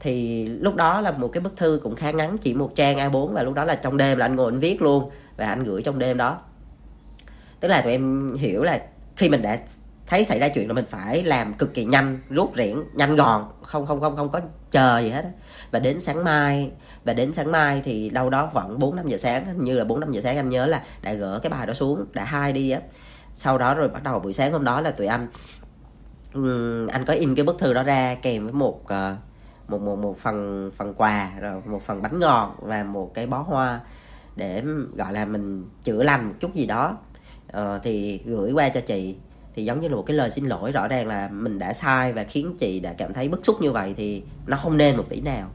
Thì 0.00 0.46
lúc 0.46 0.74
đó 0.74 1.00
là 1.00 1.10
một 1.10 1.28
cái 1.28 1.40
bức 1.40 1.56
thư 1.56 1.80
cũng 1.82 1.96
khá 1.96 2.10
ngắn, 2.10 2.38
chỉ 2.38 2.54
một 2.54 2.72
trang 2.74 2.96
A4 2.96 3.26
và 3.26 3.42
lúc 3.42 3.54
đó 3.54 3.64
là 3.64 3.74
trong 3.74 3.96
đêm 3.96 4.18
là 4.18 4.26
anh 4.26 4.36
ngồi 4.36 4.52
anh 4.52 4.58
viết 4.58 4.82
luôn 4.82 5.10
và 5.36 5.46
anh 5.46 5.64
gửi 5.64 5.82
trong 5.82 5.98
đêm 5.98 6.16
đó. 6.16 6.38
Tức 7.60 7.68
là 7.68 7.80
tụi 7.82 7.92
em 7.92 8.34
hiểu 8.34 8.62
là 8.62 8.80
khi 9.16 9.28
mình 9.28 9.42
đã 9.42 9.58
thấy 10.06 10.24
xảy 10.24 10.38
ra 10.38 10.48
chuyện 10.48 10.68
là 10.68 10.74
mình 10.74 10.84
phải 10.88 11.22
làm 11.22 11.54
cực 11.54 11.74
kỳ 11.74 11.84
nhanh, 11.84 12.18
rút 12.30 12.52
rẽn 12.56 12.76
nhanh 12.94 13.16
gọn, 13.16 13.44
không 13.62 13.86
không 13.86 14.00
không 14.00 14.16
không 14.16 14.30
có 14.30 14.40
chờ 14.70 14.98
gì 14.98 15.10
hết 15.10 15.24
và 15.70 15.78
đến 15.78 16.00
sáng 16.00 16.24
mai, 16.24 16.70
và 17.04 17.12
đến 17.12 17.32
sáng 17.32 17.52
mai 17.52 17.80
thì 17.84 18.10
đâu 18.10 18.30
đó 18.30 18.50
khoảng 18.52 18.78
bốn, 18.78 18.96
năm 18.96 19.08
giờ 19.08 19.16
sáng 19.16 19.64
như 19.64 19.78
là 19.78 19.84
bốn, 19.84 20.00
năm 20.00 20.12
giờ 20.12 20.20
sáng 20.20 20.36
anh 20.36 20.48
nhớ 20.48 20.66
là 20.66 20.82
đã 21.02 21.12
gỡ 21.12 21.38
cái 21.42 21.50
bài 21.50 21.66
đó 21.66 21.72
xuống, 21.72 22.04
đã 22.12 22.24
hai 22.24 22.52
đi 22.52 22.70
á. 22.70 22.80
Sau 23.34 23.58
đó 23.58 23.74
rồi 23.74 23.88
bắt 23.88 24.02
đầu 24.02 24.18
buổi 24.18 24.32
sáng 24.32 24.52
hôm 24.52 24.64
đó 24.64 24.80
là 24.80 24.90
tụi 24.90 25.06
anh 25.06 25.28
anh 26.92 27.04
có 27.04 27.12
in 27.12 27.34
cái 27.34 27.44
bức 27.44 27.58
thư 27.58 27.74
đó 27.74 27.82
ra 27.82 28.14
kèm 28.14 28.44
với 28.44 28.52
một 28.52 28.80
uh, 28.82 29.18
một 29.68 29.80
một 29.80 29.98
một 29.98 30.18
phần 30.18 30.70
phần 30.76 30.94
quà 30.94 31.30
rồi 31.40 31.62
một 31.66 31.82
phần 31.86 32.02
bánh 32.02 32.20
ngọt 32.20 32.56
và 32.60 32.84
một 32.84 33.14
cái 33.14 33.26
bó 33.26 33.38
hoa 33.38 33.80
để 34.36 34.62
gọi 34.96 35.12
là 35.12 35.24
mình 35.24 35.64
chữa 35.82 36.02
lành 36.02 36.28
một 36.28 36.34
chút 36.40 36.54
gì 36.54 36.66
đó. 36.66 36.98
Uh, 37.56 37.82
thì 37.82 38.20
gửi 38.24 38.52
qua 38.52 38.68
cho 38.68 38.80
chị 38.80 39.16
thì 39.54 39.64
giống 39.64 39.80
như 39.80 39.88
là 39.88 39.96
một 39.96 40.04
cái 40.06 40.16
lời 40.16 40.30
xin 40.30 40.44
lỗi 40.44 40.72
rõ 40.72 40.88
ràng 40.88 41.06
là 41.06 41.28
mình 41.28 41.58
đã 41.58 41.72
sai 41.72 42.12
và 42.12 42.24
khiến 42.24 42.56
chị 42.58 42.80
đã 42.80 42.92
cảm 42.92 43.14
thấy 43.14 43.28
bức 43.28 43.46
xúc 43.46 43.56
như 43.60 43.72
vậy 43.72 43.94
thì 43.96 44.22
nó 44.46 44.56
không 44.56 44.76
nên 44.76 44.96
một 44.96 45.04
tỷ 45.08 45.20
nào. 45.20 45.50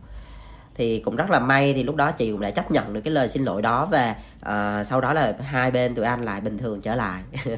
Thì 0.76 1.00
cũng 1.00 1.16
rất 1.16 1.30
là 1.30 1.40
may 1.40 1.74
thì 1.74 1.84
lúc 1.84 1.96
đó 1.96 2.12
chị 2.12 2.32
cũng 2.32 2.42
đã 2.42 2.52
chấp 2.52 2.72
nhận 2.72 2.94
được 2.94 3.02
cái 3.02 3.14
lời 3.14 3.28
xin 3.28 3.44
lỗi 3.44 3.62
đó 3.62 3.86
và 3.86 4.16
uh, 4.40 4.88
sau 4.88 5.02
đó 5.02 5.14
là 5.14 5.34
hai 5.42 5.72
bên 5.72 5.96
tụi 5.96 6.06
anh 6.06 6.26
lại 6.26 6.42
bình 6.42 6.58
thường 6.58 6.82
trở 6.82 6.96
lại. 6.96 7.24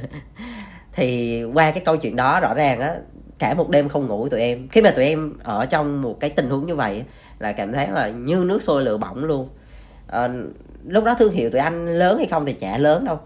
thì 0.94 1.44
qua 1.44 1.72
cái 1.72 1.84
câu 1.86 1.98
chuyện 1.98 2.16
đó 2.16 2.40
rõ 2.40 2.54
ràng 2.54 2.80
á 2.80 2.96
cả 3.40 3.54
một 3.54 3.70
đêm 3.70 3.90
không 3.90 4.08
ngủ 4.08 4.28
tụi 4.28 4.40
em. 4.40 4.68
Khi 4.68 4.82
mà 4.82 4.92
tụi 4.92 5.06
em 5.06 5.34
ở 5.44 5.66
trong 5.66 6.02
một 6.02 6.20
cái 6.20 6.30
tình 6.30 6.50
huống 6.50 6.66
như 6.66 6.76
vậy 6.76 7.04
là 7.40 7.52
cảm 7.52 7.72
thấy 7.74 7.88
là 7.88 8.10
như 8.10 8.36
nước 8.36 8.64
sôi 8.64 8.84
lửa 8.84 8.98
bỏng 8.98 9.26
luôn. 9.26 9.50
À, 10.08 10.30
lúc 10.88 11.04
đó 11.04 11.16
thương 11.20 11.34
hiệu 11.34 11.50
tụi 11.50 11.62
anh 11.62 12.00
lớn 12.00 12.18
hay 12.18 12.28
không 12.28 12.46
thì 12.46 12.54
chả 12.54 12.78
lớn 12.78 13.06
đâu. 13.06 13.20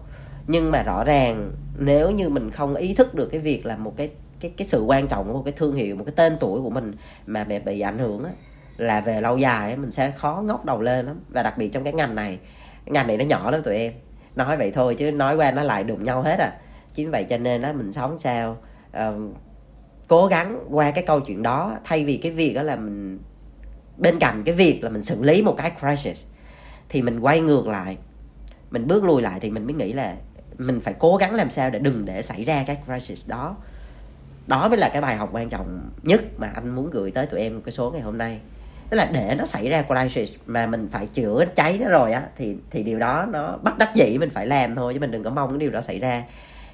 Nhưng 0.46 0.70
mà 0.70 0.82
rõ 0.82 1.04
ràng 1.04 1.50
nếu 1.78 2.10
như 2.10 2.28
mình 2.28 2.50
không 2.50 2.74
ý 2.74 2.94
thức 2.94 3.14
được 3.14 3.28
cái 3.28 3.40
việc 3.40 3.66
là 3.66 3.76
một 3.76 3.94
cái 3.96 4.10
cái 4.40 4.52
cái 4.56 4.66
sự 4.66 4.82
quan 4.82 5.08
trọng 5.08 5.26
của 5.26 5.32
một 5.32 5.42
cái 5.44 5.52
thương 5.52 5.74
hiệu 5.74 5.96
một 5.96 6.04
cái 6.04 6.14
tên 6.16 6.36
tuổi 6.40 6.60
của 6.60 6.70
mình 6.70 6.92
mà 7.26 7.44
bị 7.44 7.58
bị 7.58 7.80
ảnh 7.80 7.98
hưởng 7.98 8.24
á 8.24 8.30
là 8.76 9.00
về 9.00 9.20
lâu 9.20 9.38
dài 9.38 9.76
mình 9.76 9.90
sẽ 9.90 10.10
khó 10.10 10.42
ngóc 10.44 10.64
đầu 10.64 10.80
lên 10.80 11.06
lắm. 11.06 11.20
Và 11.28 11.42
đặc 11.42 11.58
biệt 11.58 11.68
trong 11.68 11.84
cái 11.84 11.92
ngành 11.92 12.14
này 12.14 12.38
ngành 12.86 13.06
này 13.06 13.16
nó 13.16 13.24
nhỏ 13.24 13.50
lắm 13.50 13.62
tụi 13.62 13.76
em. 13.76 13.92
Nói 14.36 14.56
vậy 14.56 14.70
thôi 14.70 14.94
chứ 14.94 15.10
nói 15.10 15.36
qua 15.36 15.50
nó 15.50 15.62
lại 15.62 15.84
đụng 15.84 16.04
nhau 16.04 16.22
hết 16.22 16.38
à 16.38 16.52
chính 16.92 17.10
vậy 17.10 17.24
cho 17.28 17.38
nên 17.38 17.62
á 17.62 17.72
mình 17.72 17.92
sống 17.92 18.18
sao 18.18 18.56
uh, 18.96 19.14
cố 20.08 20.26
gắng 20.26 20.64
qua 20.70 20.90
cái 20.90 21.04
câu 21.06 21.20
chuyện 21.20 21.42
đó 21.42 21.78
thay 21.84 22.04
vì 22.04 22.16
cái 22.16 22.32
việc 22.32 22.54
đó 22.54 22.62
là 22.62 22.76
mình 22.76 23.18
bên 23.96 24.18
cạnh 24.18 24.42
cái 24.44 24.54
việc 24.54 24.84
là 24.84 24.90
mình 24.90 25.04
xử 25.04 25.22
lý 25.22 25.42
một 25.42 25.54
cái 25.58 25.72
crisis 25.80 26.24
thì 26.88 27.02
mình 27.02 27.20
quay 27.20 27.40
ngược 27.40 27.66
lại 27.66 27.96
mình 28.70 28.86
bước 28.86 29.04
lùi 29.04 29.22
lại 29.22 29.40
thì 29.40 29.50
mình 29.50 29.64
mới 29.64 29.74
nghĩ 29.74 29.92
là 29.92 30.14
mình 30.58 30.80
phải 30.80 30.94
cố 30.98 31.16
gắng 31.16 31.34
làm 31.34 31.50
sao 31.50 31.70
để 31.70 31.78
đừng 31.78 32.04
để 32.04 32.22
xảy 32.22 32.44
ra 32.44 32.64
cái 32.66 32.78
crisis 32.86 33.28
đó. 33.28 33.56
Đó 34.46 34.68
mới 34.68 34.78
là 34.78 34.88
cái 34.88 35.02
bài 35.02 35.16
học 35.16 35.28
quan 35.32 35.48
trọng 35.48 35.90
nhất 36.02 36.20
mà 36.36 36.50
anh 36.54 36.74
muốn 36.74 36.90
gửi 36.90 37.10
tới 37.10 37.26
tụi 37.26 37.40
em 37.40 37.62
cái 37.62 37.72
số 37.72 37.90
ngày 37.90 38.00
hôm 38.00 38.18
nay. 38.18 38.40
Tức 38.90 38.96
là 38.96 39.08
để 39.12 39.34
nó 39.38 39.44
xảy 39.44 39.68
ra 39.68 39.82
crisis 39.82 40.32
mà 40.46 40.66
mình 40.66 40.88
phải 40.92 41.06
chữa 41.06 41.44
cháy 41.54 41.78
nó 41.80 41.88
rồi 41.88 42.12
á 42.12 42.22
thì 42.36 42.56
thì 42.70 42.82
điều 42.82 42.98
đó 42.98 43.26
nó 43.32 43.58
bắt 43.62 43.78
đắc 43.78 43.94
dĩ 43.94 44.18
mình 44.18 44.30
phải 44.30 44.46
làm 44.46 44.74
thôi 44.74 44.94
chứ 44.94 45.00
mình 45.00 45.10
đừng 45.10 45.24
có 45.24 45.30
mong 45.30 45.50
cái 45.50 45.58
điều 45.58 45.70
đó 45.70 45.80
xảy 45.80 45.98
ra 45.98 46.22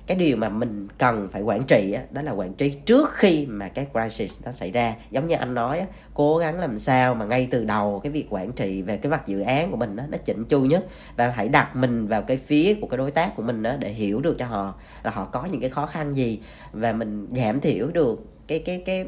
cái 0.07 0.17
điều 0.17 0.37
mà 0.37 0.49
mình 0.49 0.89
cần 0.99 1.29
phải 1.33 1.43
quản 1.43 1.63
trị 1.63 1.93
á, 1.93 2.03
đó 2.11 2.23
là 2.23 2.33
quản 2.33 2.55
trị 2.55 2.71
trước 2.87 3.11
khi 3.15 3.47
mà 3.47 3.69
cái 3.69 3.87
crisis 3.93 4.41
nó 4.45 4.53
xảy 4.53 4.71
ra. 4.71 4.95
Giống 5.11 5.27
như 5.27 5.37
anh 5.37 5.55
nói 5.55 5.79
á, 5.79 5.87
cố 6.15 6.39
gắng 6.39 6.61
làm 6.61 6.79
sao 6.79 7.15
mà 7.15 7.25
ngay 7.25 7.49
từ 7.51 7.65
đầu 7.65 8.01
cái 8.03 8.13
việc 8.13 8.27
quản 8.31 8.53
trị 8.53 8.83
về 8.83 8.97
cái 8.97 9.11
mặt 9.11 9.27
dự 9.27 9.41
án 9.41 9.71
của 9.71 9.77
mình 9.77 9.97
đó, 9.97 10.05
nó 10.09 10.19
chỉnh 10.25 10.45
chu 10.45 10.61
nhất. 10.61 10.87
Và 11.17 11.29
hãy 11.29 11.49
đặt 11.49 11.77
mình 11.77 12.07
vào 12.07 12.23
cái 12.23 12.37
phía 12.37 12.75
của 12.81 12.87
cái 12.87 12.99
đối 12.99 13.11
tác 13.11 13.37
của 13.37 13.43
mình 13.43 13.63
đó, 13.63 13.77
để 13.79 13.89
hiểu 13.89 14.21
được 14.21 14.39
cho 14.39 14.47
họ 14.47 14.75
là 15.03 15.11
họ 15.11 15.25
có 15.25 15.45
những 15.51 15.61
cái 15.61 15.71
khó 15.71 15.87
khăn 15.87 16.13
gì. 16.13 16.41
Và 16.73 16.93
mình 16.93 17.27
giảm 17.37 17.61
thiểu 17.61 17.89
được 17.89 18.21
cái 18.47 18.59
cái 18.59 18.83
cái 18.87 19.07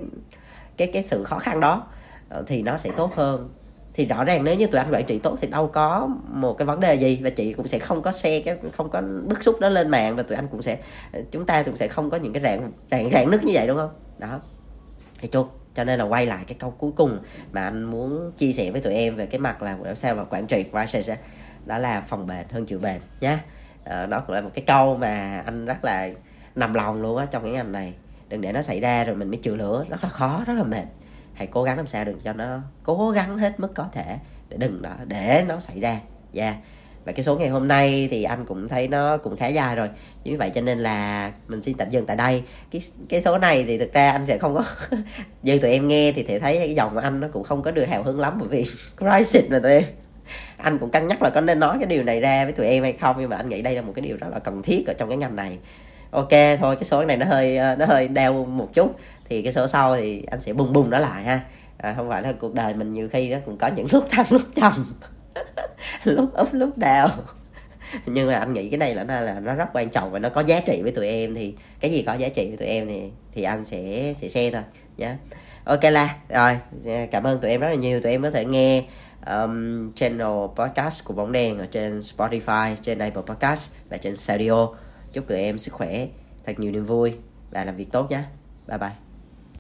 cái 0.76 0.90
cái 0.92 1.04
sự 1.06 1.24
khó 1.24 1.38
khăn 1.38 1.60
đó 1.60 1.86
ờ, 2.28 2.44
thì 2.46 2.62
nó 2.62 2.76
sẽ 2.76 2.90
tốt 2.96 3.14
hơn 3.14 3.48
thì 3.96 4.06
rõ 4.06 4.24
ràng 4.24 4.44
nếu 4.44 4.54
như 4.54 4.66
tụi 4.66 4.78
anh 4.78 4.92
quản 4.92 5.04
trị 5.04 5.18
tốt 5.18 5.38
thì 5.40 5.48
đâu 5.48 5.68
có 5.68 6.08
một 6.28 6.58
cái 6.58 6.66
vấn 6.66 6.80
đề 6.80 6.94
gì 6.94 7.20
và 7.22 7.30
chị 7.30 7.52
cũng 7.52 7.66
sẽ 7.66 7.78
không 7.78 8.02
có 8.02 8.12
xe 8.12 8.40
cái 8.40 8.56
không 8.72 8.90
có 8.90 9.02
bức 9.24 9.44
xúc 9.44 9.60
đó 9.60 9.68
lên 9.68 9.88
mạng 9.88 10.16
và 10.16 10.22
tụi 10.22 10.36
anh 10.36 10.48
cũng 10.48 10.62
sẽ 10.62 10.78
chúng 11.30 11.46
ta 11.46 11.62
cũng 11.62 11.76
sẽ 11.76 11.88
không 11.88 12.10
có 12.10 12.16
những 12.16 12.32
cái 12.32 12.42
rạn 12.42 12.72
rạn 12.90 13.10
rạn 13.12 13.30
nứt 13.30 13.44
như 13.44 13.52
vậy 13.54 13.66
đúng 13.66 13.76
không? 13.76 13.90
Đó. 14.18 14.40
Thì 15.20 15.28
chốt 15.28 15.60
cho 15.74 15.84
nên 15.84 15.98
là 15.98 16.04
quay 16.04 16.26
lại 16.26 16.44
cái 16.46 16.56
câu 16.58 16.70
cuối 16.70 16.92
cùng 16.96 17.18
mà 17.52 17.64
anh 17.64 17.84
muốn 17.84 18.32
chia 18.36 18.52
sẻ 18.52 18.70
với 18.70 18.80
tụi 18.80 18.94
em 18.94 19.16
về 19.16 19.26
cái 19.26 19.38
mặt 19.38 19.62
là 19.62 19.76
làm 19.82 19.96
sao 19.96 20.14
mà 20.14 20.24
quản 20.24 20.46
trị 20.46 20.64
crisis 20.70 21.10
đó 21.66 21.78
là 21.78 22.00
phòng 22.00 22.26
bền 22.26 22.46
hơn 22.50 22.66
chịu 22.66 22.78
bền 22.78 23.00
nhé 23.20 23.28
à, 23.28 23.96
ờ, 24.00 24.06
đó 24.06 24.22
cũng 24.26 24.34
là 24.36 24.40
một 24.40 24.50
cái 24.54 24.64
câu 24.66 24.96
mà 24.96 25.42
anh 25.46 25.66
rất 25.66 25.84
là 25.84 26.08
nằm 26.54 26.74
lòng 26.74 27.02
luôn 27.02 27.16
á 27.16 27.26
trong 27.26 27.42
cái 27.42 27.52
ngành 27.52 27.72
này. 27.72 27.94
Đừng 28.28 28.40
để 28.40 28.52
nó 28.52 28.62
xảy 28.62 28.80
ra 28.80 29.04
rồi 29.04 29.16
mình 29.16 29.28
mới 29.28 29.36
chịu 29.36 29.56
lửa 29.56 29.84
rất 29.88 30.02
là 30.02 30.08
khó 30.08 30.42
rất 30.46 30.54
là 30.54 30.62
mệt 30.62 30.84
hãy 31.36 31.46
cố 31.46 31.62
gắng 31.62 31.76
làm 31.76 31.86
sao 31.86 32.04
đừng 32.04 32.20
cho 32.20 32.32
nó 32.32 32.60
cố 32.82 33.10
gắng 33.10 33.38
hết 33.38 33.60
mức 33.60 33.74
có 33.74 33.86
thể 33.92 34.18
để 34.48 34.56
đừng 34.56 34.82
đó 34.82 34.94
để 35.06 35.44
nó 35.48 35.60
xảy 35.60 35.80
ra. 35.80 36.00
Yeah. 36.34 36.54
Và 37.04 37.12
cái 37.12 37.22
số 37.22 37.36
ngày 37.36 37.48
hôm 37.48 37.68
nay 37.68 38.08
thì 38.10 38.22
anh 38.22 38.44
cũng 38.44 38.68
thấy 38.68 38.88
nó 38.88 39.16
cũng 39.16 39.36
khá 39.36 39.46
dài 39.46 39.76
rồi. 39.76 39.88
Như 40.24 40.36
vậy 40.36 40.50
cho 40.54 40.60
nên 40.60 40.78
là 40.78 41.32
mình 41.48 41.62
xin 41.62 41.76
tạm 41.76 41.90
dừng 41.90 42.06
tại 42.06 42.16
đây. 42.16 42.42
Cái 42.70 42.82
cái 43.08 43.22
số 43.22 43.38
này 43.38 43.64
thì 43.64 43.78
thực 43.78 43.92
ra 43.92 44.10
anh 44.10 44.26
sẽ 44.26 44.38
không 44.38 44.54
có 44.54 44.64
như 45.42 45.58
tụi 45.58 45.70
em 45.70 45.88
nghe 45.88 46.12
thì 46.12 46.22
thể 46.22 46.38
thấy 46.38 46.58
cái 46.58 46.74
dòng 46.74 46.94
của 46.94 47.00
anh 47.00 47.20
nó 47.20 47.28
cũng 47.32 47.44
không 47.44 47.62
có 47.62 47.70
được 47.70 47.84
hào 47.88 48.02
hứng 48.02 48.20
lắm 48.20 48.36
bởi 48.38 48.48
vì 48.48 48.64
crisis 48.98 49.50
mà 49.50 49.58
tụi 49.58 49.72
em. 49.72 49.84
Anh 50.56 50.78
cũng 50.78 50.90
cân 50.90 51.06
nhắc 51.06 51.22
là 51.22 51.30
có 51.30 51.40
nên 51.40 51.60
nói 51.60 51.76
cái 51.80 51.86
điều 51.86 52.02
này 52.02 52.20
ra 52.20 52.44
với 52.44 52.52
tụi 52.52 52.66
em 52.66 52.82
hay 52.82 52.92
không, 52.92 53.16
nhưng 53.18 53.30
mà 53.30 53.36
anh 53.36 53.48
nghĩ 53.48 53.62
đây 53.62 53.74
là 53.74 53.82
một 53.82 53.92
cái 53.94 54.02
điều 54.02 54.16
rất 54.16 54.28
là 54.32 54.38
cần 54.38 54.62
thiết 54.62 54.86
ở 54.86 54.94
trong 54.94 55.08
cái 55.08 55.18
ngành 55.18 55.36
này 55.36 55.58
ok 56.10 56.30
thôi 56.58 56.76
cái 56.76 56.84
số 56.84 57.04
này 57.04 57.16
nó 57.16 57.26
hơi 57.26 57.56
ờ, 57.56 57.76
nó 57.76 57.86
hơi 57.86 58.08
đeo 58.08 58.44
một 58.44 58.68
chút. 58.74 58.96
Thì 59.28 59.42
cái 59.42 59.52
số 59.52 59.66
sau 59.66 59.96
thì 59.96 60.22
anh 60.30 60.40
sẽ 60.40 60.52
bung 60.52 60.72
bung 60.72 60.90
nó 60.90 60.98
lại 60.98 61.24
ha. 61.24 61.40
À, 61.78 61.94
không 61.96 62.08
phải 62.08 62.22
là 62.22 62.32
cuộc 62.32 62.54
đời 62.54 62.74
mình 62.74 62.92
nhiều 62.92 63.08
khi 63.12 63.30
nó 63.30 63.38
cũng 63.46 63.56
có 63.56 63.66
những 63.66 63.86
lúc 63.92 64.04
thăng 64.10 64.26
lúc 64.30 64.42
trầm. 64.54 64.94
Lúc 66.04 66.40
up 66.40 66.48
lúc 66.52 66.78
đào 66.78 67.08
nhưng 68.06 68.28
mà 68.28 68.34
anh 68.34 68.52
nghĩ 68.52 68.70
cái 68.70 68.78
này 68.78 68.94
là 68.94 69.04
nó 69.04 69.20
là 69.20 69.40
nó 69.40 69.54
rất 69.54 69.68
quan 69.72 69.90
trọng 69.90 70.10
và 70.10 70.18
nó 70.18 70.28
có 70.28 70.40
giá 70.40 70.60
trị 70.60 70.82
với 70.82 70.92
tụi 70.92 71.08
em. 71.08 71.34
Thì 71.34 71.54
cái 71.80 71.90
gì 71.90 72.02
có 72.02 72.14
giá 72.14 72.28
trị 72.28 72.48
với 72.48 72.56
tụi 72.56 72.68
em 72.68 72.88
thì 72.88 73.02
thì 73.32 73.42
anh 73.42 73.64
sẽ 73.64 74.14
sẽ 74.16 74.28
share 74.28 74.50
thôi. 74.50 74.62
Nhé 74.96 75.06
yeah. 75.06 75.18
ok 75.64 75.82
là 75.82 76.16
rồi 76.28 76.58
cảm 77.10 77.24
ơn 77.24 77.40
tụi 77.40 77.50
em 77.50 77.60
rất 77.60 77.68
là 77.68 77.74
nhiều. 77.74 78.00
Tụi 78.00 78.12
em 78.12 78.22
có 78.22 78.30
thể 78.30 78.44
nghe 78.44 78.84
um, 79.26 79.92
channel 79.92 80.46
podcast 80.56 81.04
của 81.04 81.14
bóng 81.14 81.32
đèn 81.32 81.58
ở 81.58 81.66
trên 81.66 81.98
Spotify 81.98 82.74
trên 82.82 82.98
Apple 82.98 83.22
Podcast 83.26 83.74
và 83.90 83.96
trên 83.96 84.16
Sadio 84.16 84.68
chúc 85.16 85.28
tụi 85.28 85.38
em 85.38 85.58
sức 85.58 85.74
khỏe, 85.74 86.06
thật 86.46 86.58
nhiều 86.58 86.72
niềm 86.72 86.84
vui. 86.84 87.14
Và 87.50 87.64
làm 87.64 87.76
việc 87.76 87.92
tốt 87.92 88.10
nhé 88.10 88.22
bye 88.68 88.78
bye. 88.78 89.05